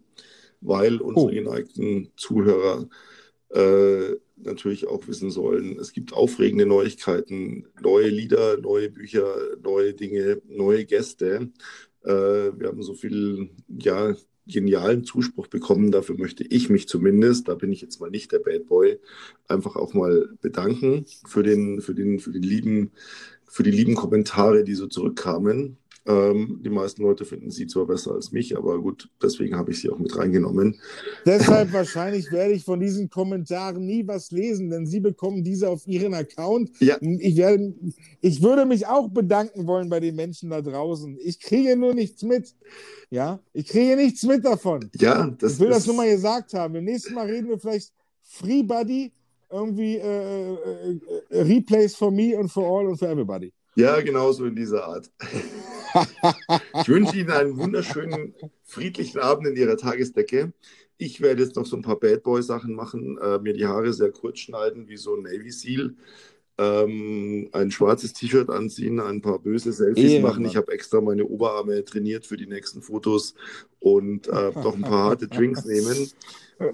weil 0.61 1.01
unsere 1.01 1.27
oh. 1.27 1.31
geneigten 1.31 2.11
Zuhörer 2.15 2.87
äh, 3.49 4.15
natürlich 4.37 4.87
auch 4.87 5.07
wissen 5.07 5.31
sollen, 5.31 5.77
es 5.79 5.91
gibt 5.91 6.13
aufregende 6.13 6.65
Neuigkeiten, 6.65 7.67
neue 7.81 8.07
Lieder, 8.07 8.57
neue 8.57 8.89
Bücher, 8.89 9.35
neue 9.61 9.93
Dinge, 9.93 10.41
neue 10.47 10.85
Gäste. 10.85 11.49
Äh, 12.03 12.59
wir 12.59 12.67
haben 12.67 12.83
so 12.83 12.93
viel 12.93 13.49
ja, 13.67 14.15
genialen 14.47 15.03
Zuspruch 15.03 15.47
bekommen. 15.47 15.91
Dafür 15.91 16.17
möchte 16.17 16.43
ich 16.43 16.69
mich 16.69 16.87
zumindest, 16.87 17.47
da 17.47 17.55
bin 17.55 17.71
ich 17.71 17.81
jetzt 17.81 17.99
mal 17.99 18.09
nicht 18.09 18.31
der 18.31 18.39
Bad 18.39 18.67
Boy, 18.67 18.99
einfach 19.47 19.75
auch 19.75 19.93
mal 19.93 20.29
bedanken 20.41 21.05
für 21.25 21.43
den, 21.43 21.81
für 21.81 21.95
den, 21.95 22.19
für 22.19 22.31
den 22.31 22.43
lieben, 22.43 22.91
für 23.47 23.63
die 23.63 23.71
lieben 23.71 23.95
Kommentare, 23.95 24.63
die 24.63 24.75
so 24.75 24.87
zurückkamen. 24.87 25.77
Ähm, 26.05 26.59
die 26.61 26.69
meisten 26.69 27.01
Leute 27.01 27.23
finden 27.23 27.49
sie 27.49 27.65
zwar 27.65 27.85
besser 27.85 28.11
als 28.11 28.33
mich, 28.33 28.57
aber 28.57 28.81
gut, 28.81 29.09
deswegen 29.21 29.55
habe 29.55 29.71
ich 29.71 29.79
sie 29.79 29.89
auch 29.89 29.99
mit 29.99 30.17
reingenommen. 30.17 30.79
Deshalb 31.25 31.71
wahrscheinlich 31.73 32.29
werde 32.31 32.53
ich 32.53 32.65
von 32.65 32.81
diesen 32.81 33.09
Kommentaren 33.09 33.85
nie 33.85 34.05
was 34.05 34.31
lesen, 34.31 34.69
denn 34.69 34.85
sie 34.85 34.99
bekommen 34.99 35.45
diese 35.45 35.69
auf 35.69 35.87
ihren 35.87 36.13
Account. 36.13 36.71
Ja. 36.79 36.97
Ich, 36.99 37.37
werde, 37.37 37.73
ich 38.19 38.41
würde 38.41 38.65
mich 38.65 38.85
auch 38.85 39.07
bedanken 39.09 39.65
wollen 39.65 39.89
bei 39.89 40.01
den 40.01 40.15
Menschen 40.15 40.49
da 40.49 40.61
draußen. 40.61 41.17
Ich 41.23 41.39
kriege 41.39 41.77
nur 41.77 41.93
nichts 41.93 42.21
mit. 42.23 42.53
Ja, 43.09 43.39
ich 43.53 43.67
kriege 43.67 43.95
nichts 43.95 44.23
mit 44.23 44.43
davon. 44.43 44.89
Ja, 44.95 45.33
das 45.39 45.53
Ich 45.53 45.59
will 45.59 45.69
das 45.69 45.87
nur 45.87 45.95
mal 45.95 46.09
gesagt 46.09 46.53
haben. 46.53 46.75
Im 46.75 46.83
nächsten 46.83 47.13
Mal 47.13 47.27
reden 47.27 47.47
wir 47.47 47.59
vielleicht 47.59 47.93
Free 48.23 48.63
Buddy, 48.63 49.13
irgendwie 49.49 49.97
äh, 49.97 50.53
äh, 50.53 50.99
äh, 51.29 51.41
Replays 51.43 51.95
for 51.95 52.11
me 52.11 52.37
and 52.37 52.51
for 52.51 52.65
all 52.65 52.87
and 52.87 52.99
for 52.99 53.07
everybody. 53.07 53.53
Ja, 53.75 54.01
genau 54.01 54.31
so 54.31 54.45
in 54.45 54.55
dieser 54.55 54.83
Art. 54.85 55.09
Ich 56.81 56.89
wünsche 56.89 57.17
Ihnen 57.17 57.31
einen 57.31 57.57
wunderschönen, 57.57 58.33
friedlichen 58.63 59.19
Abend 59.19 59.47
in 59.47 59.55
Ihrer 59.55 59.77
Tagesdecke. 59.77 60.53
Ich 60.97 61.21
werde 61.21 61.43
jetzt 61.43 61.55
noch 61.55 61.65
so 61.65 61.75
ein 61.75 61.81
paar 61.81 61.99
Bad 61.99 62.23
Boy 62.23 62.41
Sachen 62.41 62.73
machen, 62.75 63.17
äh, 63.17 63.39
mir 63.39 63.53
die 63.53 63.65
Haare 63.65 63.93
sehr 63.93 64.11
kurz 64.11 64.39
schneiden, 64.39 64.87
wie 64.87 64.97
so 64.97 65.15
ein 65.15 65.23
Navy 65.23 65.51
Seal. 65.51 65.95
Ähm, 66.59 67.49
ein 67.51 67.71
schwarzes 67.71 68.13
T-Shirt 68.13 68.49
anziehen, 68.51 68.99
ein 68.99 69.21
paar 69.21 69.39
böse 69.39 69.73
Selfies 69.73 70.11
Ehe, 70.11 70.21
machen. 70.21 70.43
Mann. 70.43 70.51
Ich 70.51 70.55
habe 70.55 70.71
extra 70.71 71.01
meine 71.01 71.25
Oberarme 71.25 71.83
trainiert 71.83 72.27
für 72.27 72.37
die 72.37 72.45
nächsten 72.45 72.83
Fotos 72.83 73.33
und 73.79 74.27
äh, 74.27 74.51
noch 74.51 74.75
ein 74.75 74.81
paar 74.83 75.05
harte 75.05 75.27
Drinks 75.27 75.65
nehmen. 75.65 76.11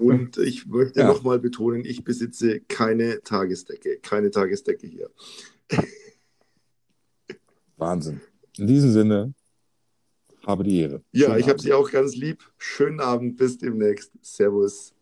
Und 0.00 0.36
ich 0.36 0.66
möchte 0.66 1.00
Ja. 1.00 1.08
nochmal 1.08 1.38
betonen, 1.38 1.84
ich 1.84 2.04
besitze 2.04 2.60
keine 2.60 3.22
Tagesdecke, 3.22 3.98
keine 4.02 4.30
Tagesdecke 4.30 4.86
hier. 4.86 5.10
Wahnsinn. 7.78 8.20
In 8.60 8.66
diesem 8.66 8.92
Sinne, 8.92 9.34
habe 10.46 10.64
die 10.64 10.80
Ehre. 10.80 11.02
Ja, 11.12 11.28
Schönen 11.28 11.38
ich 11.40 11.48
habe. 11.48 11.58
Sie 11.58 11.72
auch 11.72 11.90
ganz 11.90 12.14
lieb. 12.14 12.44
Schönen 12.58 13.00
Abend, 13.00 13.38
bis 13.38 13.56
demnächst. 13.56 14.12
Servus. 14.20 14.92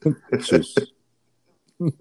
Tschüss. 0.38 0.74